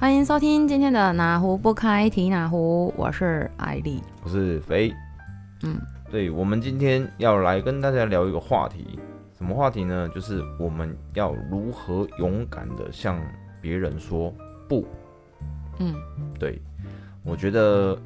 [0.00, 4.00] 欢迎收听今天的哪壶不开提哪壶，我是艾丽。
[4.22, 4.94] 我是肥，
[5.64, 5.76] 嗯，
[6.08, 8.96] 对，我们今天要来跟大家聊一个话题，
[9.36, 10.08] 什么话题呢？
[10.14, 13.20] 就是我们要如何勇敢的向
[13.60, 14.32] 别人说
[14.68, 14.86] 不。
[15.80, 15.92] 嗯
[16.38, 16.62] 对，
[17.24, 17.98] 我觉得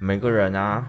[0.00, 0.84] 每个人啊，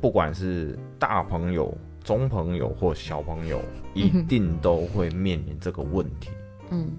[0.00, 1.72] 不管是大朋友、
[2.02, 3.60] 中朋友或小朋友，
[3.94, 6.30] 一定都会面临这个问题。
[6.70, 6.90] 嗯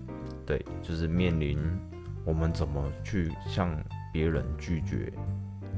[0.46, 1.60] 对，就是面临
[2.26, 3.76] 我们怎么去向
[4.12, 5.12] 别人拒绝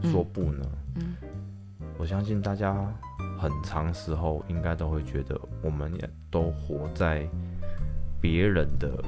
[0.04, 0.66] 说不呢？
[0.96, 1.16] 嗯。
[1.98, 2.76] 我相信大家
[3.40, 7.26] 很长时候应该都会觉得，我们也都活在
[8.20, 9.02] 别人的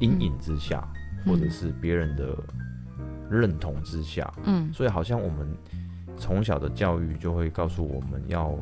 [0.00, 0.86] 阴影之下，
[1.24, 1.32] 嗯。
[1.32, 2.36] 或者是别人的
[3.30, 4.72] 认同之下，嗯。
[4.72, 5.56] 所以好像我们
[6.16, 8.56] 从小的教育就会告诉我们要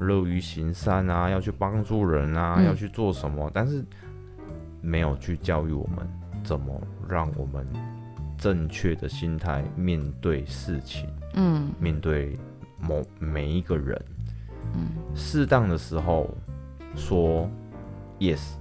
[0.00, 2.64] 乐于行善啊，要去帮助人啊，嗯。
[2.64, 3.84] 要去做什么，但是
[4.80, 6.06] 没有去教育我们
[6.44, 7.66] 怎么让我们
[8.36, 11.70] 正确的心态面对事情，嗯。
[11.78, 12.38] 面对
[12.80, 14.00] 某每一个人，
[14.74, 14.88] 嗯。
[15.14, 16.30] 适当的时候
[16.94, 17.48] 说
[18.18, 18.54] yes，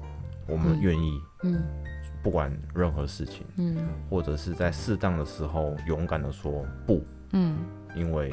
[0.48, 1.62] 我们嗯愿意，嗯。
[2.24, 3.78] 不管任何事情，嗯。
[4.10, 7.04] 或者是在适当的时候勇敢的说不。
[7.34, 7.58] 嗯。
[7.96, 8.32] 因为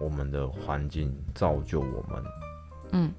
[0.00, 2.22] 我们的环境造就我们
[2.92, 3.10] 嗯，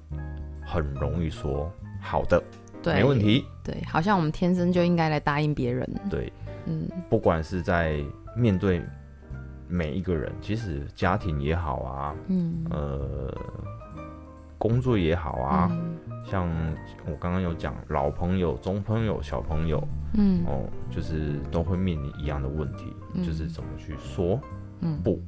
[0.64, 2.42] 很容易说好的，
[2.84, 3.18] 对，没问。
[3.18, 3.44] 题。
[3.64, 5.88] 对，好像我们天生就应该来答应别人。
[6.10, 6.30] 对，
[6.66, 7.98] 嗯不管是在
[8.36, 8.82] 面对
[9.66, 13.34] 每一个人，其实家庭也好啊，嗯呃，
[14.58, 16.48] 工作也好啊，嗯像
[17.06, 19.82] 我刚刚有讲，老朋友、中朋友、小朋友
[20.12, 24.38] 嗯哦，就是都会面临一样的问题，嗯就是怎么去说
[24.80, 25.18] 嗯不。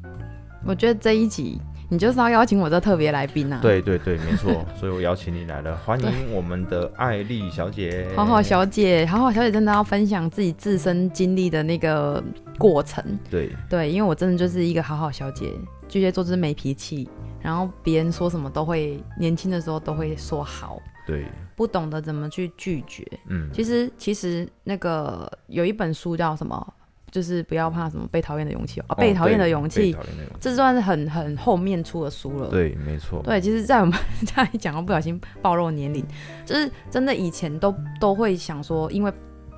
[0.67, 8.09] 我觉得这一集你就是要邀请我这特别来宾啊。，对对对，没错，所以我邀请你来了，欢迎我们的艾丽小姐。
[8.17, 12.23] 好好小姐，好好小姐真的要分享自己自身经历的那个
[12.59, 13.05] 过程。
[13.31, 15.53] 对，对，因为我真的就是一个好好小姐，
[15.89, 17.09] 巨蟹座就是没脾气，
[17.41, 23.07] 然后别人说什么都会，年轻的时候都会说好，对，不懂得怎么去拒绝。
[23.29, 26.75] 嗯，其实其实那个有一本书叫什么，
[27.17, 29.97] 就是不要怕什么被讨厌的勇气哦，啊被讨厌的勇气，
[30.39, 32.51] 这算是很很后面出的书了。
[32.51, 36.05] 对，没错，对，其实，在我们 这样一讲，我不小心暴露年龄，
[36.45, 39.11] 就是真的以前都都会想说，因为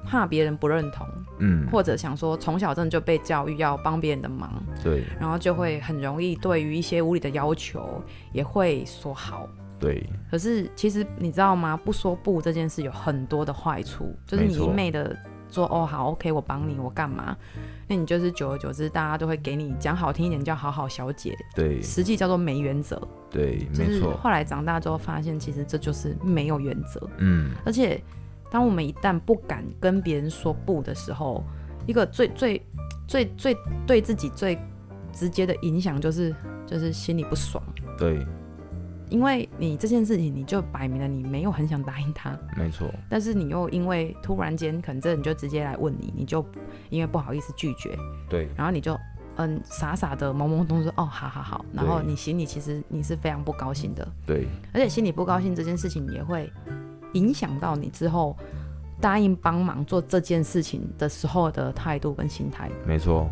[0.06, 1.04] 怕别人不认同，
[1.40, 8.00] 嗯，或者想说从小真的就被教育要帮别人的忙，对然后就会很容易对于一些无理的要求
[8.32, 9.48] 也会说好。
[9.80, 11.76] 对，可是其实你知道吗？
[11.76, 15.16] 不说不这件事有很多的坏处，就是你没错一昧的
[15.50, 17.36] 说哦好 OK 我帮你我干嘛，
[17.86, 23.00] 那你就是久而久之大家都会给你讲好听一点叫好好小姐，对，实际叫做没原则。
[23.30, 27.08] 对，就是没错，后来长大之后发现，其实这就是没有原则。
[27.18, 28.02] 嗯，而且，
[28.50, 31.44] 当我们一旦不敢跟别人说不的时候，
[31.86, 32.66] 一个最最
[33.06, 34.58] 最最对自己最
[35.12, 36.34] 直接的影响就是
[36.66, 37.62] 就是心里不爽，
[37.98, 38.26] 对，
[39.10, 46.44] 因为你这件事情你就摆明了你没有很想答应他，没错，但是你又因为突然间可能这人就直接来问你，你就
[46.90, 47.96] 因为不好意思拒绝，
[48.28, 48.96] 对，然后你就。
[49.40, 56.52] 嗯，傻傻的懵懵懂懂说哦，好好好，然后你心里其实你是非常不高兴的，对，而且心里不高兴这件事情也会
[57.12, 58.36] 影响到你之后
[59.00, 63.30] 答应帮忙做这件事情的时候的态度跟心态，没错，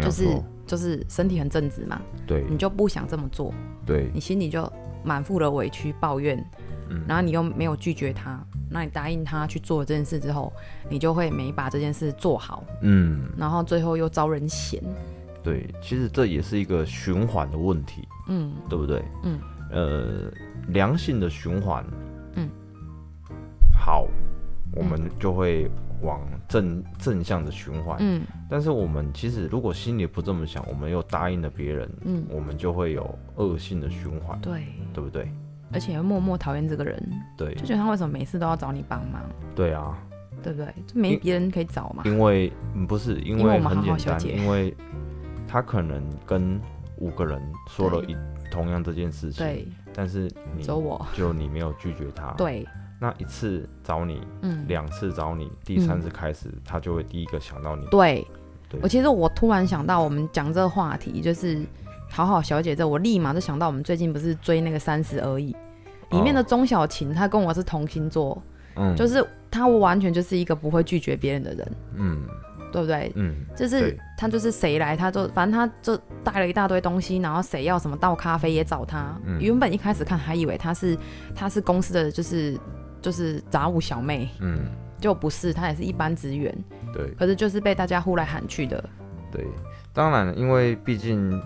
[0.00, 3.52] 就是，就是身体很正直嘛，对，你就不想这么做，
[3.84, 4.62] 对，你心里就
[5.08, 6.36] 满腹的委屈抱怨，
[6.90, 8.38] 嗯，然后你又没有拒绝他，
[8.70, 10.52] 那你答应他去做这件事之后，
[10.90, 14.82] 你就会没把这件事做好，嗯，然后最后又招人嫌，
[15.42, 19.02] 对，其实这也是一个循环的问题，嗯对不对？
[19.24, 20.30] 嗯，呃，
[20.68, 21.82] 良性的循环，
[22.34, 22.48] 嗯，
[23.72, 24.06] 好，
[24.72, 25.70] 我们就会
[26.02, 27.96] 往正正向的循环。
[28.00, 28.22] 嗯。
[28.48, 35.30] 但是我们其实如果心里不这么想，我们又答应了别人，嗯，我们就会有恶性的循环，对，对不对？
[35.70, 36.98] 而且会默默讨厌这个人，
[37.36, 37.54] 对。
[37.54, 39.22] 就，觉得他为什么每次都要找你帮忙，
[39.54, 39.98] 对啊，
[40.42, 40.66] 对不对？
[40.86, 42.02] 就没别人可以找嘛。
[42.06, 44.74] 因为嗯不是因为我们很简单，因为
[45.46, 46.58] 他可能跟
[46.96, 48.16] 五个人说了一
[48.50, 50.22] 同样这件事情，对，但是
[50.56, 51.06] 你只有我。
[51.12, 52.66] 就你没有拒绝他，，对，
[52.98, 58.26] 那一次找你，嗯，两次找你，第三次开始，他就会第一个想到你，对。
[58.68, 58.80] 对。
[58.82, 61.60] 我其实我突然想到，我们讲这个话题，就是
[62.10, 65.56] 好好小姐这，我立马就想到我们最近不是追那个三十而已，
[66.10, 68.42] 里面的钟小琴，她跟我是同星座，
[68.76, 72.22] 嗯，就是她完全就是一个不会拒绝别人的人，嗯。
[72.70, 73.10] 对不对？
[73.14, 73.98] 嗯，就是对。
[74.18, 79.18] 她就是谁来，她就反正她就带了一大堆东西，然后谁要什么倒咖啡也找她。
[79.24, 79.40] 嗯。
[79.40, 80.94] 原本一开始看还以为她是
[81.34, 82.58] 她是公司的就是
[83.00, 84.58] 就是杂物小妹，嗯。
[85.00, 86.52] 就不是，她也是一般职员，
[86.92, 87.12] 对。
[87.12, 88.82] 可是就是被大家呼来喊去的。
[89.30, 89.46] 对，
[89.92, 91.40] 当然，因为毕竟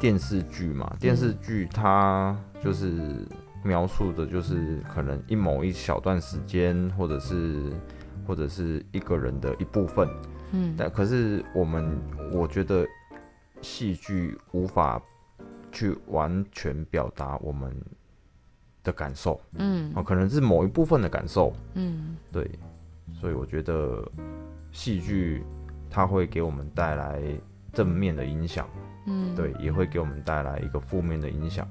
[0.00, 3.28] 电视剧嘛，电视剧它就是
[3.62, 7.70] 描述的，就是可能一某一小段时间，或者是
[8.26, 10.08] 或者是一个人的一部分。
[10.52, 10.74] 嗯。
[10.74, 12.00] 但可是我们，
[12.32, 12.86] 我觉得
[13.60, 14.98] 戏剧无法
[15.70, 17.76] 去完全表达我们
[18.86, 19.92] 的感受，嗯。
[19.94, 22.16] 哦，可能是某一部分的感受，嗯。
[22.32, 22.48] 对，
[23.20, 24.02] 所以我觉得
[24.70, 25.44] 戏剧
[25.90, 27.20] 它会给我们带来
[27.72, 28.68] 正面的影响，
[29.06, 31.66] 嗯，对，也会给我们带来一个负面的影响，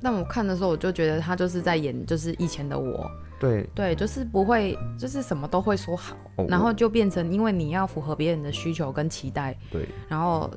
[0.00, 10.50] 但我看的时候，我就觉得他就是在演，就是以前的我，对，对，就是不会，就是什么都会说好，哦然后就变成因为你要符合别人的需求跟期待，对，然后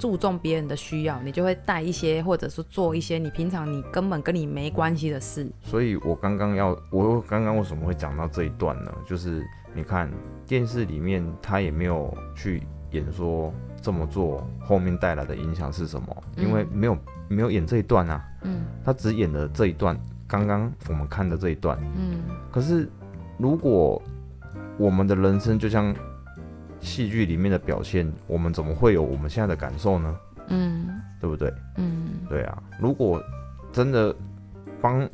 [0.00, 5.46] 注重别人的需要，你就会带一些，或者是做一些你平常你根本跟你没关系的事。
[5.60, 8.90] 所以我刚刚要，我刚刚为什么会讲到这一段呢？
[9.06, 10.10] 就是你看
[10.46, 12.62] 电视里面他也没有去
[12.92, 13.52] 演说
[13.82, 16.98] 这么做后面带来的影响是什么，因为没有
[17.28, 19.94] 没有演这一段啊，嗯他只演了这一段，
[20.26, 21.78] 刚刚我们看的这一段。
[21.94, 22.88] 嗯可是
[23.36, 24.00] 如果
[24.78, 25.94] 我们的人生就像
[26.80, 30.16] 戏剧里面的表现，我们怎么会有我们现在的感受呢？
[30.48, 30.88] 嗯。
[31.20, 31.52] 对不对？
[31.76, 32.12] 嗯。
[32.28, 33.22] 对啊，如果
[33.72, 34.14] 真的
[34.80, 35.08] 帮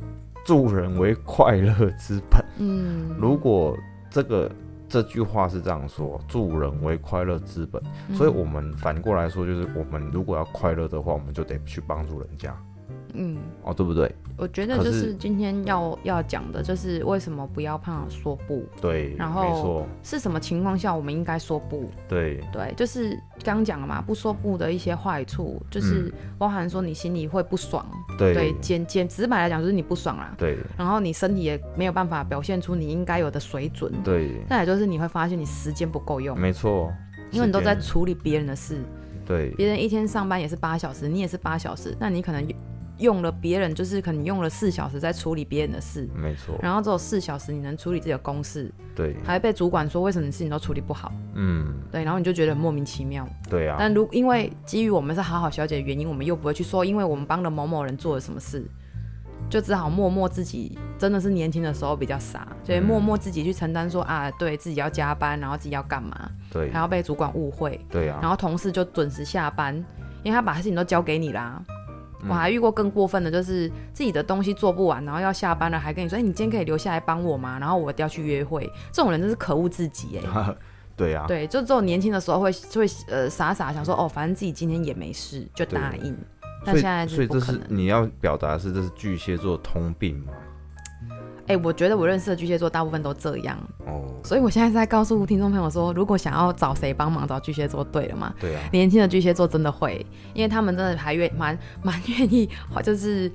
[0.45, 3.77] 助人为快乐之本，嗯，如果
[4.09, 4.49] 这个
[4.87, 8.15] 这句话是这样说，助人为快乐之本，嗯。
[8.15, 12.55] 所以我们反过来说，就是我们如果要快乐的话，我们就得去帮助人家，
[13.13, 14.11] 嗯，哦，对不对？
[14.37, 21.89] 我觉得就是是今天要要讲的，就是为什么不要怕说不，对，然后，是什么情况下我们应该说不。
[22.07, 27.83] 对，对，就是刚讲了嘛，不说不的一些坏处，就是包含说你心里会不爽，
[28.15, 36.93] 对，简简直白来讲就是你不爽啦，对，然后你身体也没有办法表现出你应该有的水准，对，再来就是你会发现你时间不够用，没错，
[37.31, 38.79] 因为你都在处理别人的事，
[39.25, 42.47] 对，别人一天上班也是八小时，你也是八小时，那你可能
[42.99, 53.27] 用了别人就是可能用了四小时在处理别人的事，没错，然后只有四小时你能处理自己的公事，对，还被主管说为什么事情都处理不好，嗯，对，然后你就觉得很莫名其妙。
[53.49, 58.65] 对啊，但如因为基于我们是好好小姐的原因，我们又不会去说，因为我们帮了某某人做了什么事，
[59.49, 62.83] 就只好默默自己真的是年轻的时候比较傻，所以嗯。
[62.83, 66.71] 默默自己去承担说啊，对自己要加班，然后自己要干嘛，对。
[66.71, 69.75] 还，要被主管误会，对啊，然后同事就准时下班，
[70.23, 71.61] 因为他把事情都交给你啦。
[72.21, 80.55] 嗯我还遇过更过分的，就是自己的东西做不完，然后要下班了，还跟你说：“哎、你今天可以留下来帮我吗？”然后我要去约会，这种人真是可恶至极哎、
[80.97, 86.17] 对啊，对，就这种年轻的时候会会呃傻傻想说哦，反正自己今天也没事，就答应。
[86.65, 87.39] 但现在所以这。
[87.39, 90.33] 是你要表达的是这是巨蟹座通病嘛？
[91.47, 98.33] 哎、我觉得我认识的巨蟹座大部分都这样，哦，所以我现在是在告诉听众朋友说，如果想要找谁帮忙，找巨蟹座对了嘛。
[98.39, 102.49] 对啊，年轻的巨蟹座真的会，因为他们真的还愿蛮 蛮愿意，
[102.83, 103.31] 就是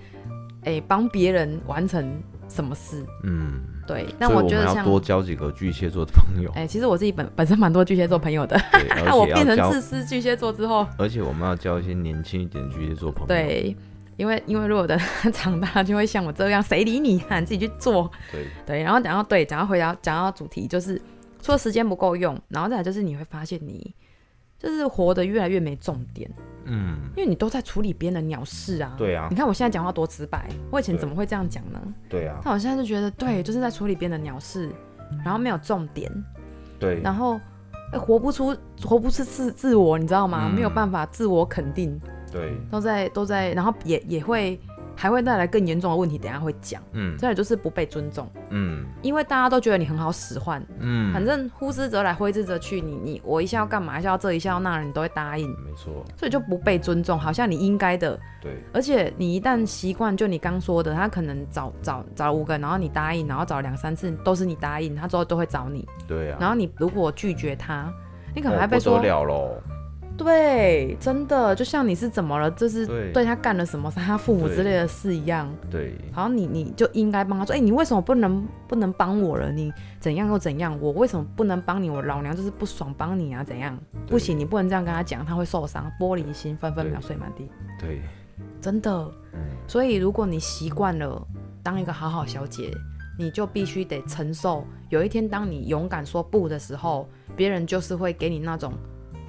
[0.65, 3.03] 哎帮别人完成什么事。
[3.25, 8.61] 嗯，对，但我觉得像们要多交几个巨蟹座的朋友，哎、其实我自己本 本身蛮多巨蟹座朋友的，
[9.05, 13.75] 那 我变成自，私巨蟹座之后，而且我们要交一些年轻一点的巨蟹座朋友，对，
[14.23, 17.41] 因为因为如果等他 长大，就会像我这样，谁理你啊？
[17.41, 18.09] 你自己去做。
[18.31, 21.01] 对对，然后讲到对，讲到回答，讲到主题，就是
[21.43, 23.93] 除了时间不够用，然后再来就是你会发现你
[24.61, 26.31] 就是活得越来越没重点，
[26.67, 28.95] 嗯，因为你都在处理别人的鸟事啊。
[28.97, 31.81] 对啊你，看我现在讲话多直白，我以前怎么会这样讲呢？
[32.09, 34.71] 对啊，但我现在就觉得，对，就是在处理别人的鸟事，
[35.25, 36.09] 然后没有重点，
[36.79, 37.41] 对，然后、
[37.93, 40.47] 哎活不出活不出自自我，你知道吗？
[40.49, 42.01] 嗯没有办法自我肯定，
[42.33, 44.59] 对，都在都在，然后也也会
[44.97, 46.83] 还会带来更严重的问题，等下会讲。
[46.93, 47.17] 嗯。
[47.19, 48.87] 再来就是不被尊重，嗯。
[49.03, 58.19] 因为大家都觉得你很好使唤，嗯，反正呼之则来，挥之则去，你你我一下要干嘛，一下要这，一下要那，你都会答应，没错，所以就不被尊重，好像你应该的。
[58.41, 67.93] 对，而且你一旦习惯，就你刚说的，他可能找找找了五个，然后你答应，然后找两三次都是你答应，他之后都会找你，对啊，然后你如果拒绝他，
[68.35, 69.55] 你可能哦还被说，不得了喽，
[70.23, 75.53] 对，真的就像你是怎么了，就是对对他干了什么，是他父母之类的事一样。
[75.71, 79.51] 对，好像你你就应该帮他说，哎、你为什么不能不能帮我了？
[79.51, 80.79] 你怎样又怎样？
[80.81, 81.91] 我为什么不能帮你？
[81.91, 83.79] 我老娘就是不爽帮你啊，怎样？
[84.07, 87.49] 不行，你不能这样跟他讲，他会受伤，玻璃心，分分秒碎满地，
[87.79, 88.01] 对，
[88.61, 88.91] 真的。
[89.35, 91.27] 嗯，所以如果你习惯了
[91.63, 92.71] 当一个好好小姐，
[93.19, 98.73] 你就必须得承受，有一天当你勇敢说不的时候，别人就是会给你那种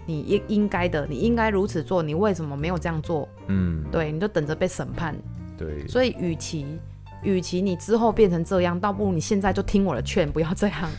[0.06, 3.28] 你应应该的，你应该如此做，你为什么没有这样做？
[3.48, 5.16] 嗯，对，你就等着被审判。
[5.58, 6.66] 对，所以，与其
[7.22, 10.90] 与其你之后变成这样，倒不如你现在就听我的劝，不要这样。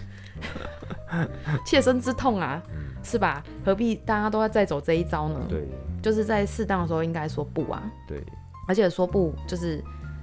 [1.64, 2.62] 切身之痛啊，
[3.02, 3.42] 是吧？
[3.64, 5.40] 何必大家都要再走这一招呢？
[5.48, 5.68] 对
[6.02, 8.22] 就是在适当的时候应该说不啊，对，
[8.66, 9.82] 而且说不就是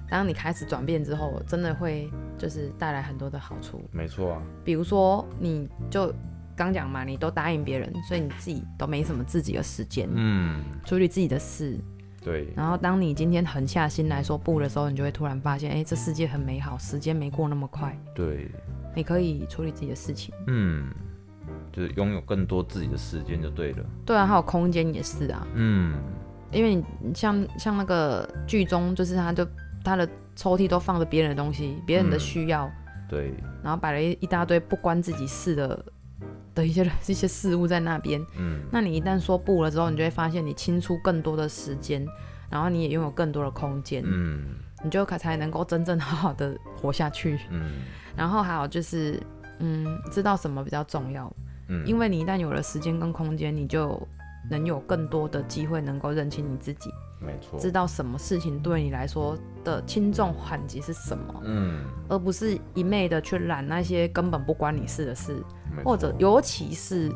[0.10, 3.82] 当你开始转变之后，真的会就是带来很多的好处。
[3.92, 6.14] 没错啊，比如说，你就
[6.64, 11.80] 刚讲嘛，你都答应别人，所以你自己都没什么自己的时间、嗯，处理自己的事。
[12.24, 12.54] 对。
[12.56, 18.50] 然后当你今天狠下心来说不的时候，你就会突然发现，哎，这世界很美好，时间没过那么快，对，
[18.96, 20.34] 你可以处理自己的事情。
[20.48, 20.92] 嗯，
[21.74, 23.84] 就是拥有更多自己的时间就对了。
[24.06, 25.98] 对啊，还有空间也是啊，嗯，
[26.52, 29.48] 因为你你像像那个剧中，就是他就
[29.84, 32.20] 他的抽屉都放着别人的东西，别人的嗯。
[32.20, 32.72] 需要，
[33.10, 35.84] 对，然后摆了一一大堆不关自己事的
[36.54, 38.22] 的一些一些事物在那边。
[38.38, 42.06] 嗯，那你一旦说不了之后，你就会发现你清出更多的时间，
[42.50, 47.40] 然后你也拥有更多的空间，嗯你就可才能够真正好好的活下去。
[47.52, 47.82] 嗯
[48.18, 49.22] 然后还有就是，
[49.60, 51.32] 嗯，知道什么比较重要，
[51.68, 54.02] 嗯，因为你一旦有了时间跟空间，你就
[54.50, 56.90] 能有更多的机会能够认清你自己，
[57.22, 65.42] 没错，知道什么事情对你来说的轻重缓急是什么，嗯，而不是一昧的去揽那些根本不关你事的事，
[65.84, 67.12] 或者尤其是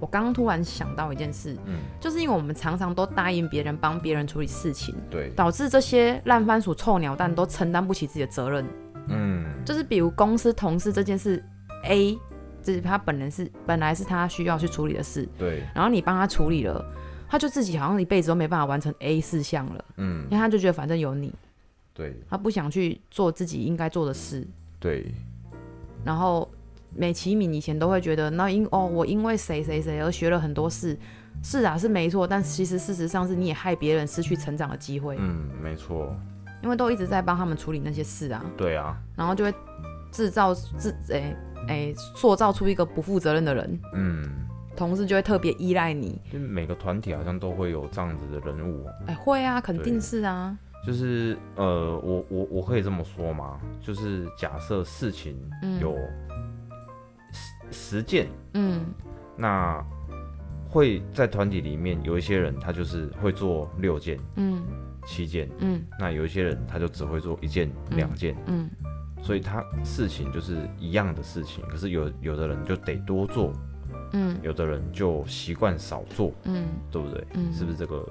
[0.00, 8.64] 我刚刚突然想到一件事，嗯，就是因为我们常常都答应别人帮别人处理事情，对，导致这些烂番薯、臭鸟蛋都承担不起自己的责任。
[9.08, 11.42] 嗯，就是比如公司同事这件事
[11.84, 12.16] ，A，
[12.62, 16.84] 就是他本人是本来是他需要去处理的事，对，然后你帮他处理了，
[17.28, 20.24] 他就自己好像一辈子都没办法完成 A 事项了，嗯。
[20.24, 21.32] 因为，他就觉得反正有你，
[21.92, 22.16] 对。
[22.28, 24.46] 他不想去做自己应该做的事，
[24.80, 25.06] 对，
[26.04, 26.48] 然后
[26.94, 30.96] 美其名以前都会觉得，那因哦我因为谁谁谁而学了很多事，
[31.42, 36.14] 是啊是没错，但其实事实上是你也害别人失去成长的机会，嗯，没错，
[36.62, 39.52] 因为都一直在帮他们处理那些事啊，对啊，然后就会
[40.10, 41.36] 制造自诶
[41.68, 44.47] 诶塑造出一个不负责任的人，嗯，
[44.78, 50.56] 同事就会特别依赖你，就每个团体好像都会有这样子的人物，哎会啊，肯定是啊，
[50.86, 53.58] 就是呃，我我我可以这么说吗？
[53.80, 55.80] 就是假设事情嗯。
[55.80, 55.96] 有
[57.32, 58.86] 十十件，嗯。
[59.36, 59.84] 那
[60.68, 64.62] 会在团体里面有一些人他就是会做六件、嗯。
[65.04, 65.82] 七件，嗯。
[65.98, 68.70] 那有一些人他就只会做一件、两件，嗯。
[69.20, 73.52] 所以他事情就是一样的事情，可是有有的人就得多做，
[74.12, 74.36] 嗯。
[74.42, 77.26] 有的人就习惯少做，嗯，对不对？
[77.34, 77.52] 嗯。
[77.52, 78.06] 是不是这个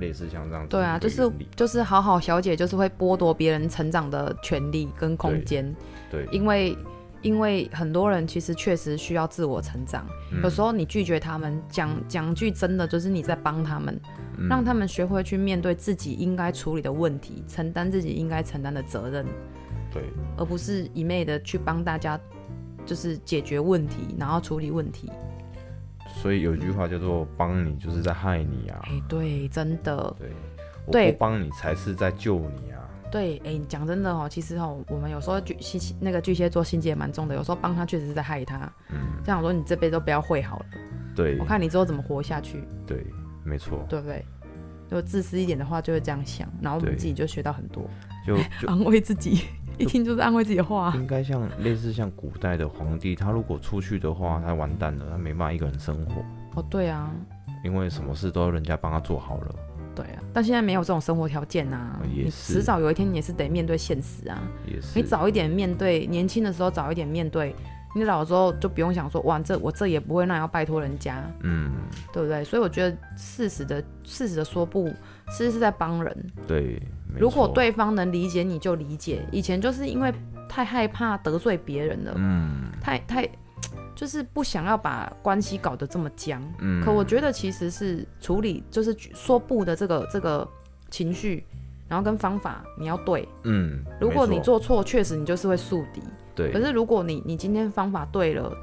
[0.00, 0.70] 类似像这样子？
[0.70, 5.74] 对啊，就是就是好好小姐就是会剥夺别人成长的权利跟空间，
[6.10, 6.76] 对，因为
[7.20, 10.40] 因为很多人其实确实需要自我成长，嗯。
[10.42, 14.00] 有时候你拒绝他们，讲讲句真的，就是你在帮他们，
[14.36, 14.46] 嗯。
[14.48, 19.26] 让他们学会去面对自己应该处理的问题，承担自己应该承担的责任，
[19.92, 20.04] 对，
[20.36, 22.18] 而不是一昧的去帮大家
[22.88, 25.12] 就是解决问题，然后处理问题。
[26.22, 30.12] 所以有一句话叫做“帮你就是在害你啊哎、对，真的，”，
[30.90, 32.80] 对，我不帮你才是在救你啊，
[33.12, 38.60] 对，哎、讲真的哦，其实哦，我们有时候巨星那个巨蟹座心机也蛮重的，有时候帮他确实是在害他。
[38.90, 40.66] 嗯，这样说你这辈子都不要会好了，
[41.14, 43.06] 对我，看你之后怎么活下去，对，
[43.44, 44.24] 没错，对不对？
[44.90, 47.88] 如果自私一点的话，就会这样想，然后我们自己就学到很多，
[48.26, 49.44] 就就 安慰自己，
[49.78, 50.92] 一听就是安慰自己的话。
[50.96, 56.22] 应该像类似像古代的皇帝，他如果出去的话，他完蛋了，他没办法一个人生活，
[56.56, 57.10] 哦，对啊，
[57.64, 59.54] 因为什么事都要人家帮他做好了，
[59.94, 64.38] 对啊，但现在没有这种生活条件啊，你也是迟早有一天你也是得面对现实啊。
[64.66, 67.54] 也是，你早一点面对，年轻的时候早一点面对，
[67.94, 71.72] 你老的时候就不用想说，哇，这我这也不会，那也要拜托人家，嗯，
[72.12, 72.44] 对不对？
[72.44, 74.88] 所以我觉得适时的适时的说不，
[75.30, 76.26] 其实是在帮人。
[76.46, 80.12] 对，没如果，对方能理解你就理解，以前就是因为
[80.48, 83.28] 太害怕得罪别人了，嗯太太
[83.94, 86.42] 就是不想要把关系搞得这么僵。
[86.60, 90.48] 嗯，可我觉得其实是处理就是说不的这个这个
[90.90, 91.44] 情绪，
[91.88, 93.28] 然后跟方法你要对。
[93.42, 96.00] 嗯，如果你做错，确实你就是会树敌。
[96.36, 98.56] 对，可是如果你你今天方法对了，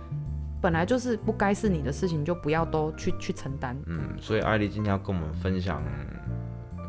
[0.61, 3.77] 本来就是不该是你的事情，你就不要都去去承担。
[3.85, 5.83] 嗯，所以艾丽今天要跟我们分享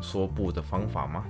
[0.01, 1.25] 说不的方法吗？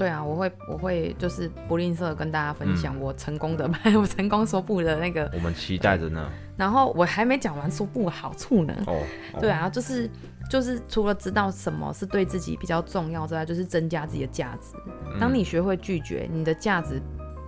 [0.00, 3.00] 对啊，我会我会就是不吝啬跟大家分享嗯。
[3.00, 6.30] 我成功的、 我成功说不的那个，我们期待着呢。
[6.56, 8.74] 然后我还没讲完说不的好处呢。
[8.86, 8.96] 哦，
[9.36, 9.40] 哦。
[9.40, 10.08] 对，啊，就是
[10.48, 14.74] 就是除了知道什么是对自己比较重要之外，就是增加自己的价值。
[15.20, 16.98] 当你学会拒绝，你的价值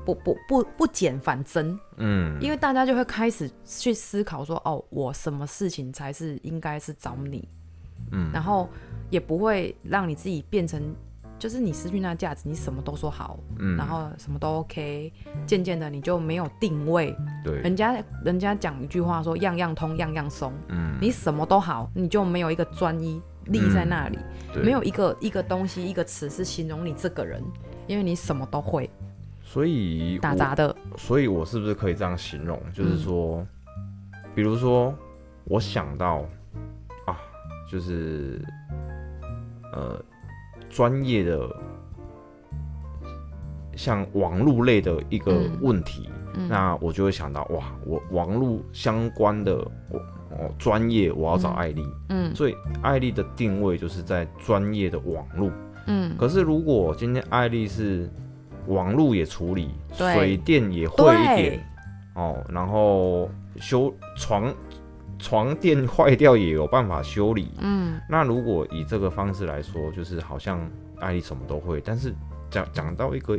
[0.05, 7.49] 不不不不减反增，嗯，因为大家就会开始去思考说，哦，我什么事情才是应该是找你，
[8.11, 8.31] 嗯。
[8.31, 8.69] 然后
[9.09, 10.95] 也不会让你自己变成
[11.43, 15.13] 就是你失去那个价值，你什么都说好，嗯，然后什么都 OK，
[15.45, 17.13] 渐渐的你就没有定位。
[17.43, 24.21] 对，人家人家讲一句话说样样通，样样松，嗯，你什么都好，你就没有一个专一立在那里，
[24.55, 24.63] 对。
[24.63, 27.43] 没有一个一个东西一个词是形容你这个人，
[27.89, 28.89] 因为你什么都会，
[29.43, 32.57] 所以打杂的，所以我是不是可以这样形容？
[32.73, 32.99] 就是嗯。
[32.99, 33.47] 说，
[34.33, 34.95] 比如说，
[35.43, 36.25] 我想到
[37.05, 37.19] 啊，
[37.69, 38.41] 就是
[39.73, 40.01] 呃，
[40.73, 41.49] 专业的
[43.77, 45.59] 像网络类的一个嗯。
[45.61, 46.49] 问题，嗯。
[46.49, 49.55] 那我就会想到哇，我网络相关的
[49.91, 49.99] 我
[50.31, 51.57] 哦专业，我要找嗯。
[51.57, 52.35] 艾丽，嗯。
[52.35, 55.51] 所以艾丽的定位就是在专业的网络。
[55.87, 58.09] 嗯，可是如果今天艾丽是
[58.67, 61.37] 网络也处理，水电也会一对。
[61.37, 61.67] 点
[62.15, 64.55] 哦，然后修床
[65.23, 67.51] 床垫坏掉也有办法修理。
[67.61, 67.99] 嗯。
[68.09, 70.61] 那如果以这个方式来说，就是好像
[70.99, 72.13] 艾丽什么都会，但是
[72.51, 73.39] 讲讲到一个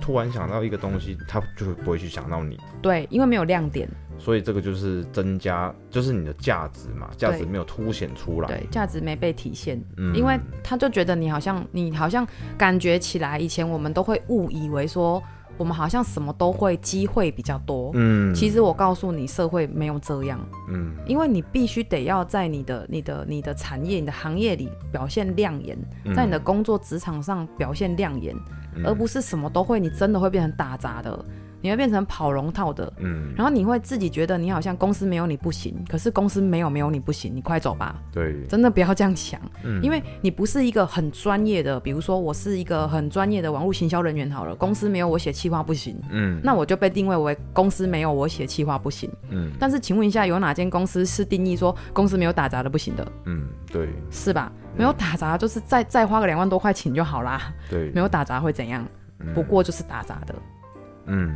[0.00, 3.88] 突然想到一个东西，他就不会去想到你，对，因为没有亮点，
[4.18, 8.48] 所以这个就是增加，就是你的价值嘛，价值没有凸显出来。
[8.48, 10.12] 对，价值没被体现，嗯。
[10.16, 12.26] 因为他就觉得你好像你好像
[12.58, 15.22] 感觉起来，以前我们都会误以为说
[15.56, 17.90] 我们好像什么都会，机会比较多。
[17.94, 20.92] 嗯，其实我告诉你，社会没有这样，嗯。
[21.06, 26.14] 因为你必须得要在你的、你的、你的产业、你的行业里表现亮眼，嗯。
[26.14, 28.34] 在你的工作职场上表现亮眼，
[28.74, 28.84] 嗯。
[28.84, 31.24] 而不是什么都会，你真的会变成打杂的，
[31.64, 39.82] 你会变成跑龙套的，嗯，然后你会自己觉得你好像公司没有你不行，可是公司没有没有你不行，你快走吧，对，真的不要这样想，嗯。
[39.82, 46.38] 因为你不是一个很专业的，比如说我是一个很专业的网络行销人员好了，公司没有我写企划不行，嗯。
[46.44, 49.10] 那我就被定位为公司没有我写企划不行。
[49.30, 49.50] 嗯。
[49.58, 53.88] 但是请问一下，有哪间公司是定义说公司没有打杂的不行的，嗯，对。
[54.10, 54.52] 是吧？
[54.76, 57.40] 没有打杂就是再再花个两万多块钱就好啦，
[57.70, 58.86] 对，没有打杂会怎样？
[59.20, 59.32] 嗯。
[59.32, 60.34] 不过就是打杂的，
[61.06, 61.34] 嗯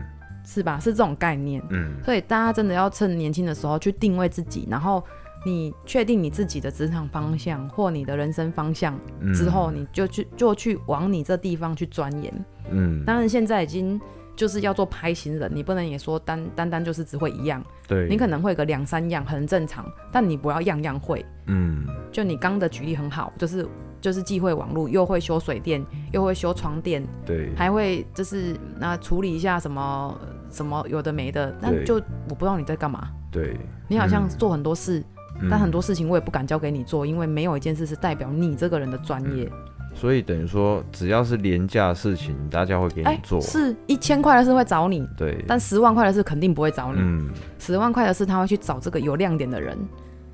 [0.49, 0.81] 是吧？
[0.81, 1.63] 是这种概念。
[1.69, 5.05] 嗯所以大家真的要趁年轻的时候去定位自己，然后
[5.45, 12.33] 你确定你自己的职场方向或你的人生方向嗯之后，你就去就去往你这地方去钻研。
[12.71, 14.01] 嗯，当然，现在已经
[14.35, 21.25] 就是要做拍型人，你不能也说单单单就是只会一样，对，你可能会个两三样，很正常，但你不要样样会。
[21.47, 23.67] 嗯就你刚的举例很好，就是
[24.01, 30.19] 就是既会网络，又会修水电，又会修床垫，对，还会就是那处理一下什么
[30.51, 31.97] 什么有的没的，但就
[32.29, 33.09] 我不知道你在干嘛。
[33.31, 33.57] 对，
[33.89, 35.03] 你好像嗯做很多事，
[35.41, 39.51] 嗯但很多事情我也不敢交给你做，因为没有一件事是代表你这个人的专业。
[39.95, 47.01] 所以等于说，只要是廉价的事情，大家会给你做，哎是一千块的事会找你，对，但十万块的事肯定不会找你。
[47.01, 49.77] 嗯十万块的事他会去找这个有亮点的人，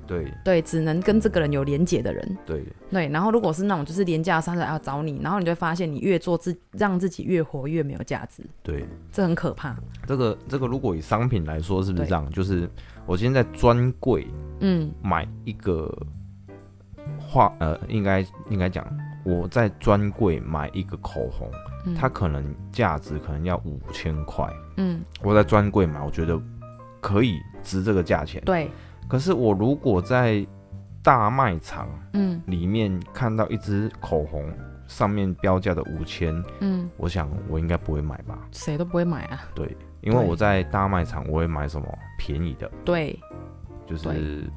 [0.07, 0.31] 对。
[0.43, 2.37] 对，只能跟这个人有连结的人。
[2.45, 9.75] 对，对，然后如果是那种就是廉价商人要找你，然后你就会发现你越做自让自己越活越没有价值，对，这很可怕。
[10.07, 12.09] 这个这个如果以商品来说，是不是对。
[12.09, 12.29] 这样？
[12.31, 12.69] 就是
[13.05, 14.27] 我今天在专柜
[14.59, 14.91] 嗯。
[15.01, 15.91] 买一个
[17.19, 18.85] 画，呃，应该应该讲，
[19.23, 21.49] 我在专柜买一个口红，
[21.85, 25.03] 嗯，它可能价值可能要五千块，嗯。
[25.21, 26.39] 我在专柜买，我觉得
[27.01, 28.41] 可以值这个价钱。
[28.45, 28.69] 对
[29.07, 30.45] 可是我如果在
[31.03, 32.41] 大卖场嗯。
[32.47, 34.51] 里面看到一支口红，
[34.87, 38.37] 上面标价的五千，嗯，我想我应该不会买吧？
[38.51, 39.41] 谁都不会买啊。
[39.55, 41.87] 对，因为我在大卖场我会买什么
[42.19, 43.19] 便宜的，对。
[43.87, 44.49] 就是对。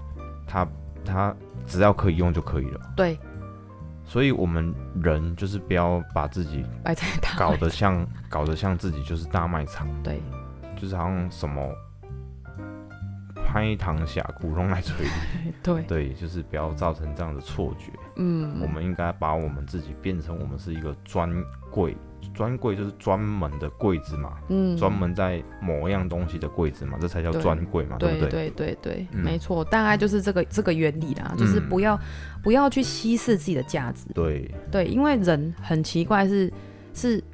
[0.46, 0.68] 它
[1.04, 1.34] 它
[1.66, 2.80] 只要可以用就可以了。
[2.96, 3.18] 对，
[4.04, 7.06] 所以我们人就是不要把自己摆在
[7.37, 10.20] 搞得像搞得像自己就是大卖场，对。
[10.76, 11.61] 就是好像什么
[13.48, 15.52] 拍堂下股东来锤你。
[15.64, 17.90] 对，对，就是不要造成这样的错觉。
[18.16, 21.32] 嗯，我们应该把我们自己变成我们是一个专
[21.70, 21.96] 柜，
[22.34, 24.76] 专柜就是专门的柜子嘛，嗯。
[24.76, 28.18] 专门在某样东西的柜子嘛，这才叫专柜嘛，不对？
[28.18, 28.28] 对？
[28.28, 29.24] 对对对，嗯。
[29.24, 31.98] 没错，大概就是这个这个原理啦，就是嗯不要
[32.42, 34.54] 不要去稀释自己的价值，对。
[34.70, 36.52] 对，因为人很奇怪是
[36.92, 37.24] 是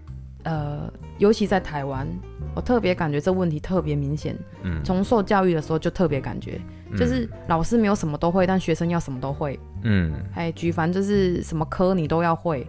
[0.44, 2.06] 呃，尤其在台湾，
[2.54, 6.60] 我特别感觉这问题特别明显，嗯，从受教育的时候就特别感觉，
[6.96, 12.66] 就是老师没有什么都会，但学生要什么都会，嗯哎，举凡就是什么科你都要会。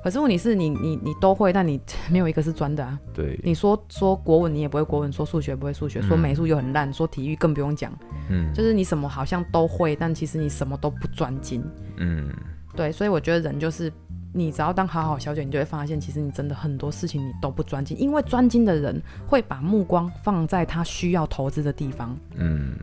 [0.00, 2.98] 可是问题是你你你都会，但你 没有一个是专的啊！
[3.12, 7.92] 对，你说说国文你也不会国文，说数学不会数学，说嗯美术又很烂，说体育更不用讲。
[8.30, 11.62] 嗯就是你什么好像都会，但其实你什么都不专精。
[11.96, 12.30] 嗯
[12.76, 13.92] 对，所以我觉得人就是
[14.32, 22.76] 你只要当好好小姐，你就会发现，其实你真的很多事情你都不专精，因为专精的人会把目光放在他需要投资的地方，嗯，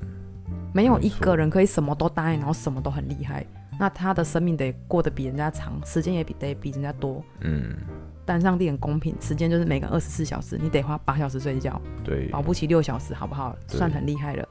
[0.74, 3.46] 没有一个人可以什么都答应，然后什么都很厉害。
[3.78, 7.22] 那他的生命得过得比人家长，时间也比得比人家多。
[7.42, 7.76] 嗯，
[8.26, 13.54] 但上帝很公平，时间就是每个二十四小时，你得花八小时睡觉，对，保不齐六小时，好不好？
[13.68, 14.48] 算很厉害了，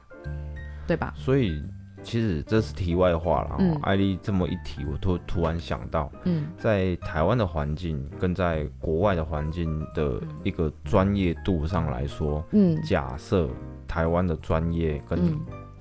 [0.85, 1.11] 对吧？
[1.17, 1.59] 所以
[2.05, 3.55] 其实这是题外话了。
[3.59, 3.71] 嗯。
[3.71, 3.79] 哦。
[3.81, 6.45] 艾丽这么一提，我突突然想到，嗯。
[6.57, 12.79] 在台湾的环境跟在国外的环境的一个专业度上来说，嗯。
[12.83, 13.49] 假设
[13.87, 15.39] 台湾的专业跟嗯。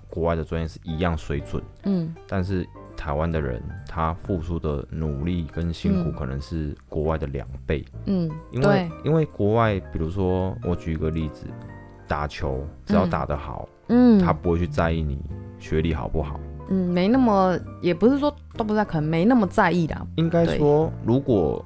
[0.08, 2.14] 国外的专业是一样水准，嗯。
[2.26, 6.12] 但是台湾的人他付出的努力跟辛苦嗯。
[6.12, 11.46] 可能是国外的两倍，嗯，因为因为国外，比如说我举一个例子，
[12.06, 13.10] 打球只要嗯。
[13.10, 14.20] 打得好，嗯。
[14.20, 15.20] 他不会去在意你
[15.64, 16.38] 学历好不好。
[16.68, 19.96] 嗯没那么，也不是说都不在，可能没那么在意的。
[20.16, 21.64] 应该说，如果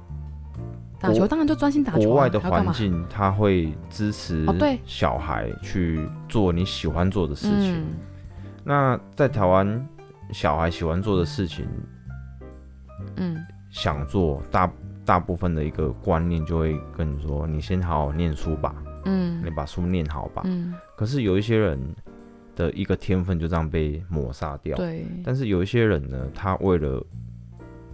[0.99, 4.45] 打球当然就专心打球、啊，国外的环境，他会支持
[4.85, 7.75] 小孩去做你喜欢做的事情。
[7.75, 7.85] 嗯
[8.61, 9.87] 那在台湾，
[10.31, 11.65] 小孩喜欢做的事情，
[13.15, 13.37] 嗯
[13.71, 14.69] 想做大
[15.05, 20.41] 大部分的一个观念就会跟你说，你先好好念书吧，嗯你把书念好吧。
[20.45, 21.79] 嗯，可是有一些人
[22.59, 24.75] 的一个天分就这样被抹杀掉。
[24.75, 27.01] 对，但是有一些人呢，他为了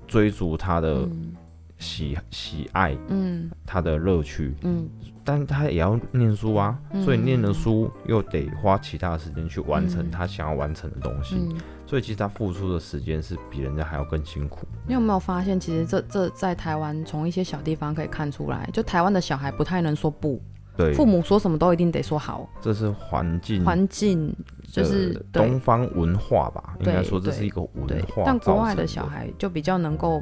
[0.08, 1.34] 追逐他的嗯。
[1.78, 3.52] 喜、喜爱，嗯。
[3.66, 4.90] 他的乐趣，嗯。
[5.26, 7.04] 但他也要念书啊，嗯。
[7.04, 10.10] 所以念了书又得花其他的时间去完成嗯。
[10.10, 11.54] 他想要完成的东西，嗯，
[11.86, 14.66] 所以其实他付出的时间是比人家还要更辛苦。
[14.88, 20.42] 你有没有发现，其实这这在台湾从一些小地方可以看出来，就台湾的小孩不太能说不，
[20.78, 24.36] 对，父母说什么都一定得说好，这是环境环境
[24.72, 28.02] 就是东方文化吧，应该说这是一个文对。
[28.04, 30.22] 化，但国外的小，孩就比较能够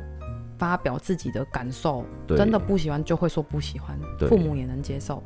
[0.57, 5.21] 发表自己的感受，真的不喜欢就会说不喜欢，父母也能接受。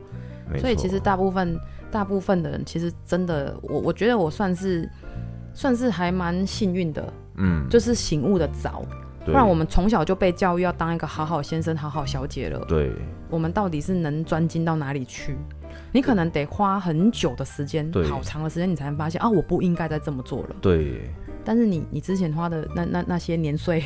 [0.58, 1.60] 所以其实大部分
[1.92, 4.90] 大部分的人，其实真的，我我觉得我算是
[5.54, 8.86] 算是还蛮幸运的，嗯，就是醒悟的早，
[9.28, 12.60] 不不然我们从小就被教育要当一个好好先生、好好小姐了。
[12.68, 12.92] 对。
[13.30, 15.38] 我们到底是能专精到哪里去？
[15.92, 20.56] 你可能得花很久的时间，好长的时间，你才能发现啊，我不应该再这么做了。
[20.62, 21.10] 对，
[21.44, 23.84] 但是你你之前花的那那那些年岁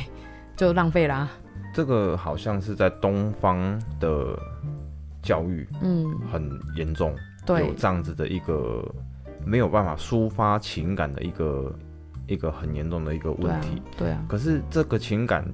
[0.56, 1.28] 就浪费啦、
[1.74, 4.38] 这个好像是在东方的
[5.22, 7.14] 教育嗯，很严重，
[7.48, 8.84] 有这样子的一个
[9.44, 11.74] 没有办法抒发情感的一个
[12.26, 15.44] 一个很严重的一个问题。，对啊，可是这个情感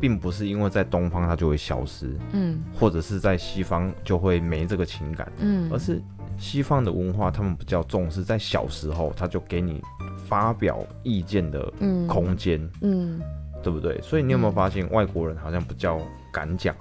[0.00, 6.00] 并不是因为在东方它就会消失，嗯或者是在西方就会没这个情感，嗯而是
[6.38, 9.80] 西方的文化他们比较重视在小时候他就给你
[10.26, 13.20] 发表意见的嗯空间，嗯，
[13.62, 14.00] 对不对？
[14.02, 16.00] 所以你有没有嗯发现外国人好像比较
[16.32, 16.74] 敢讲？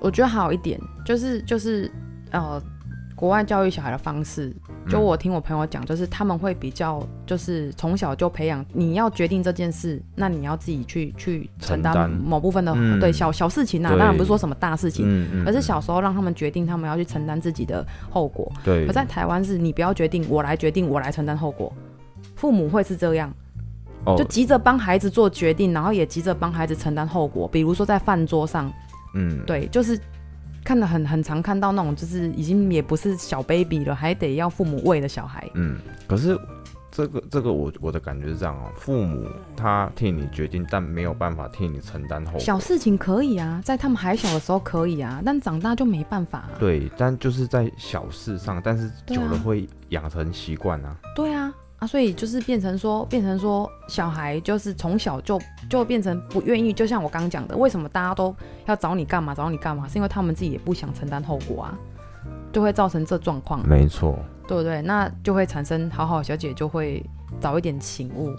[0.00, 1.90] 我觉得好一点，就是就是
[2.30, 2.60] 呃，
[3.16, 4.54] 国外教育小孩的方式，
[4.88, 12.98] 就嗯我听我朋友讲，就是他们会比较，就是从小就培养，你要决定这件事，那你要自己去去承担某部分的、嗯。
[12.98, 18.50] 对小小事情啊，当然不是说什么大事情，嗯嗯而是小时候让他们决定，他们要去承担自己的后果。
[18.64, 18.86] 对。
[18.86, 21.72] 而在台湾是你不要决定，我来决定，我来承担后果。
[22.34, 23.32] 父母会是这样，
[24.04, 24.16] 哦。
[24.18, 27.46] 就急着帮孩子做决定，然后也急着帮孩子承担后果。
[27.48, 28.72] 比如说在饭桌上，
[29.14, 29.40] 嗯。
[29.46, 29.98] 对，就是
[30.64, 35.48] 看的很很常看到那种，就是已经也不是小 baby 了，还得要父母喂的小孩。
[35.54, 36.38] 嗯，可是
[36.90, 42.40] 这个这个我我的感觉是这样哦，父母他替你决定，但没有办法替你承担后果。
[42.40, 46.50] 小事情可以啊，在他们还小的时候可以啊，但长大就没办法、啊。
[46.58, 50.96] 对，但就是在小事上，但是久了会养成习惯啊。
[51.16, 51.52] 对啊，
[51.84, 61.78] 啊，所以就是变成说，变成说，小孩就是从小就就变成不愿意，就像我刚刚讲的，为什么大家都要找你干嘛，找你干嘛，是因为他们自己也不想承担后果啊，
[62.52, 64.18] 就会造成这状况，没错，
[64.48, 64.80] 对不对？
[64.82, 67.04] 那就会产生好好小姐就会
[67.38, 68.34] 早一点醒悟。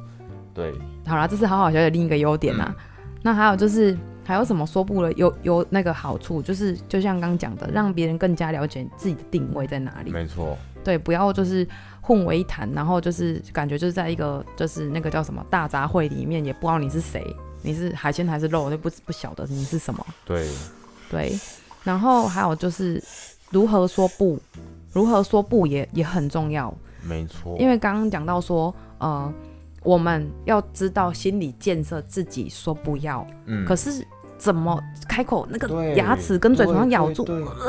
[0.52, 0.74] 对，
[1.06, 2.76] 好啦，这是好好小姐另一个优点啊。
[3.22, 5.12] 那还有就是还有什么说不了？
[5.14, 10.12] 有有那个好处，就是就像刚刚讲的，让别人更加了解自己的定位在哪里。
[10.12, 11.68] 没错，对，不要就是
[12.06, 20.06] 混为一谈，然后就是感觉就是在一个就是那个叫什么大杂烩里面，也不知道你是谁，你是海鲜还是肉，就不不晓得你是什么。
[20.24, 20.48] 对，
[21.10, 21.36] 对，
[21.84, 23.04] 然后还有就是
[23.50, 24.40] 如何说不，
[24.92, 29.34] 如何说不也也很重要，没错，因为刚刚讲到说，呃，
[29.82, 33.66] 我们要知道心理建设自己说不要，嗯。
[33.66, 34.06] 可是
[34.38, 37.26] 怎么开口那个牙齿跟嘴唇上咬住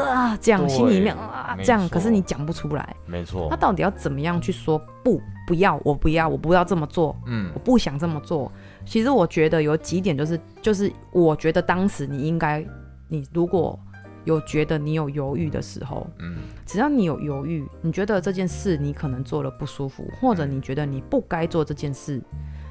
[0.08, 2.96] 啊，这样心里面啊没这样，可是你讲不出来。
[3.06, 5.20] 没错他，到底要怎么样去说不？
[5.46, 8.50] 不要，我不要，我不要这么做，嗯我不想这么做。
[8.84, 12.66] 其实我觉得有几点，就是就是我觉得当时你应该，
[13.06, 13.78] 你如果
[14.24, 22.20] 有觉得你有犹豫的时候，嗯只要你有犹豫，你觉得这件事你可能做了不舒服，或者你觉得你不该做这件事，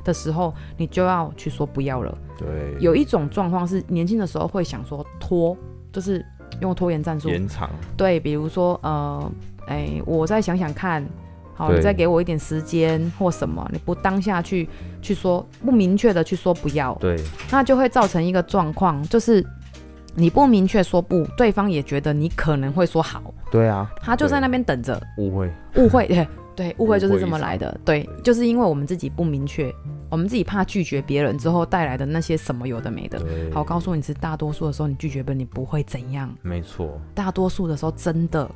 [0.06, 2.18] 的时候，你就要去说不要了。
[2.38, 2.48] 对，
[2.80, 5.58] 有一种状况是年轻的时候会想说拖，
[5.92, 6.26] 就是
[6.62, 7.28] 用拖延战术。
[7.28, 9.32] 延长，对，比如说呃，
[9.68, 11.06] 哎，我再想想看，
[11.56, 14.70] 好，你再给我一点时间或什么，你不当下去
[15.02, 17.18] 去说不明确的去说不要，对，
[17.52, 19.46] 那就会造成一个状况，就是
[20.14, 29.74] 你不明确说不，对方也觉得你可能会说好，对啊，他就在那边等着，误会，误会，对 对，误会就是这么来的，对，就是因为我们自己不明确，
[30.10, 33.20] 我们自己怕拒绝别人之后带来的那些什么有的没的。
[33.20, 36.34] 对，好，告诉你是大多数的时候，你拒绝别人，你不会怎样。
[36.42, 38.50] 没错，大多数的时候，真的，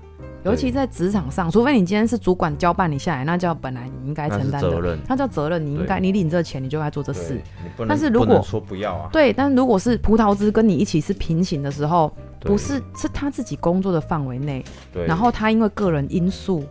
[0.44, 6.02] 尤其在职场上，除非你今天是主管交办你下来，那叫本来你应该承担的，责任，那叫责任，你应该对。
[6.02, 7.42] 你领这钱，你就该做这事。
[7.88, 14.64] 但是如果不能说不要啊，对，但如果是葡萄汁跟你一起是平行的时候，不是是他自己工作的范围内，
[15.06, 16.64] 然后他因为个人因素，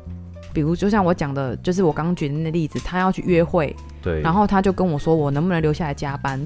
[0.58, 6.36] 比如就像我讲的，就是我刚刚举的那例子，他要去约会，对，然后他就跟我说，我能不能留下来加班？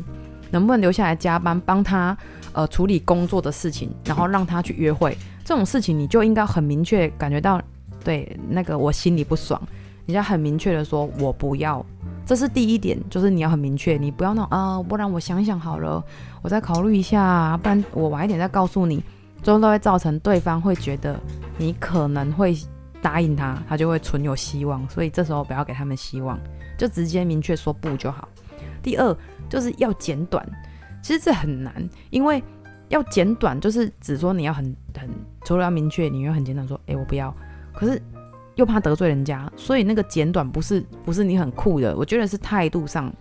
[0.50, 2.14] 能不能留下来加班，帮他
[2.52, 5.16] 呃处理工作的事情，然后让他去约会？
[5.46, 7.58] 这种事情你就应该很明确感觉到，
[8.04, 9.58] 对那个我心里不爽，
[10.04, 11.82] 你要很明确的说，我不要。
[12.26, 16.04] 这是第一点，就是你要很明确，你不要那种啊，不然我想想好了，
[16.42, 19.02] 我再考虑一下，不然我晚一点再告诉你，
[19.42, 21.18] 最后都会造成对方会觉得
[21.56, 22.54] 你可能会
[23.02, 26.38] 答应他，他就会存有希望，所以这时候不要给他们希望，
[26.78, 28.28] 就直接明确说不就好。
[28.82, 29.16] 第二
[29.48, 30.48] 就是要简短，
[31.02, 32.42] 其实这很难，因为
[32.88, 34.64] 要简短就是只说你要很
[34.98, 35.10] 很，
[35.44, 37.34] 除了要明确，你要很简短说，哎、我不要，
[37.74, 38.00] 可是
[38.54, 43.12] 又怕得罪人家，所以那个简短不是不是你很酷的，我觉得是态度上，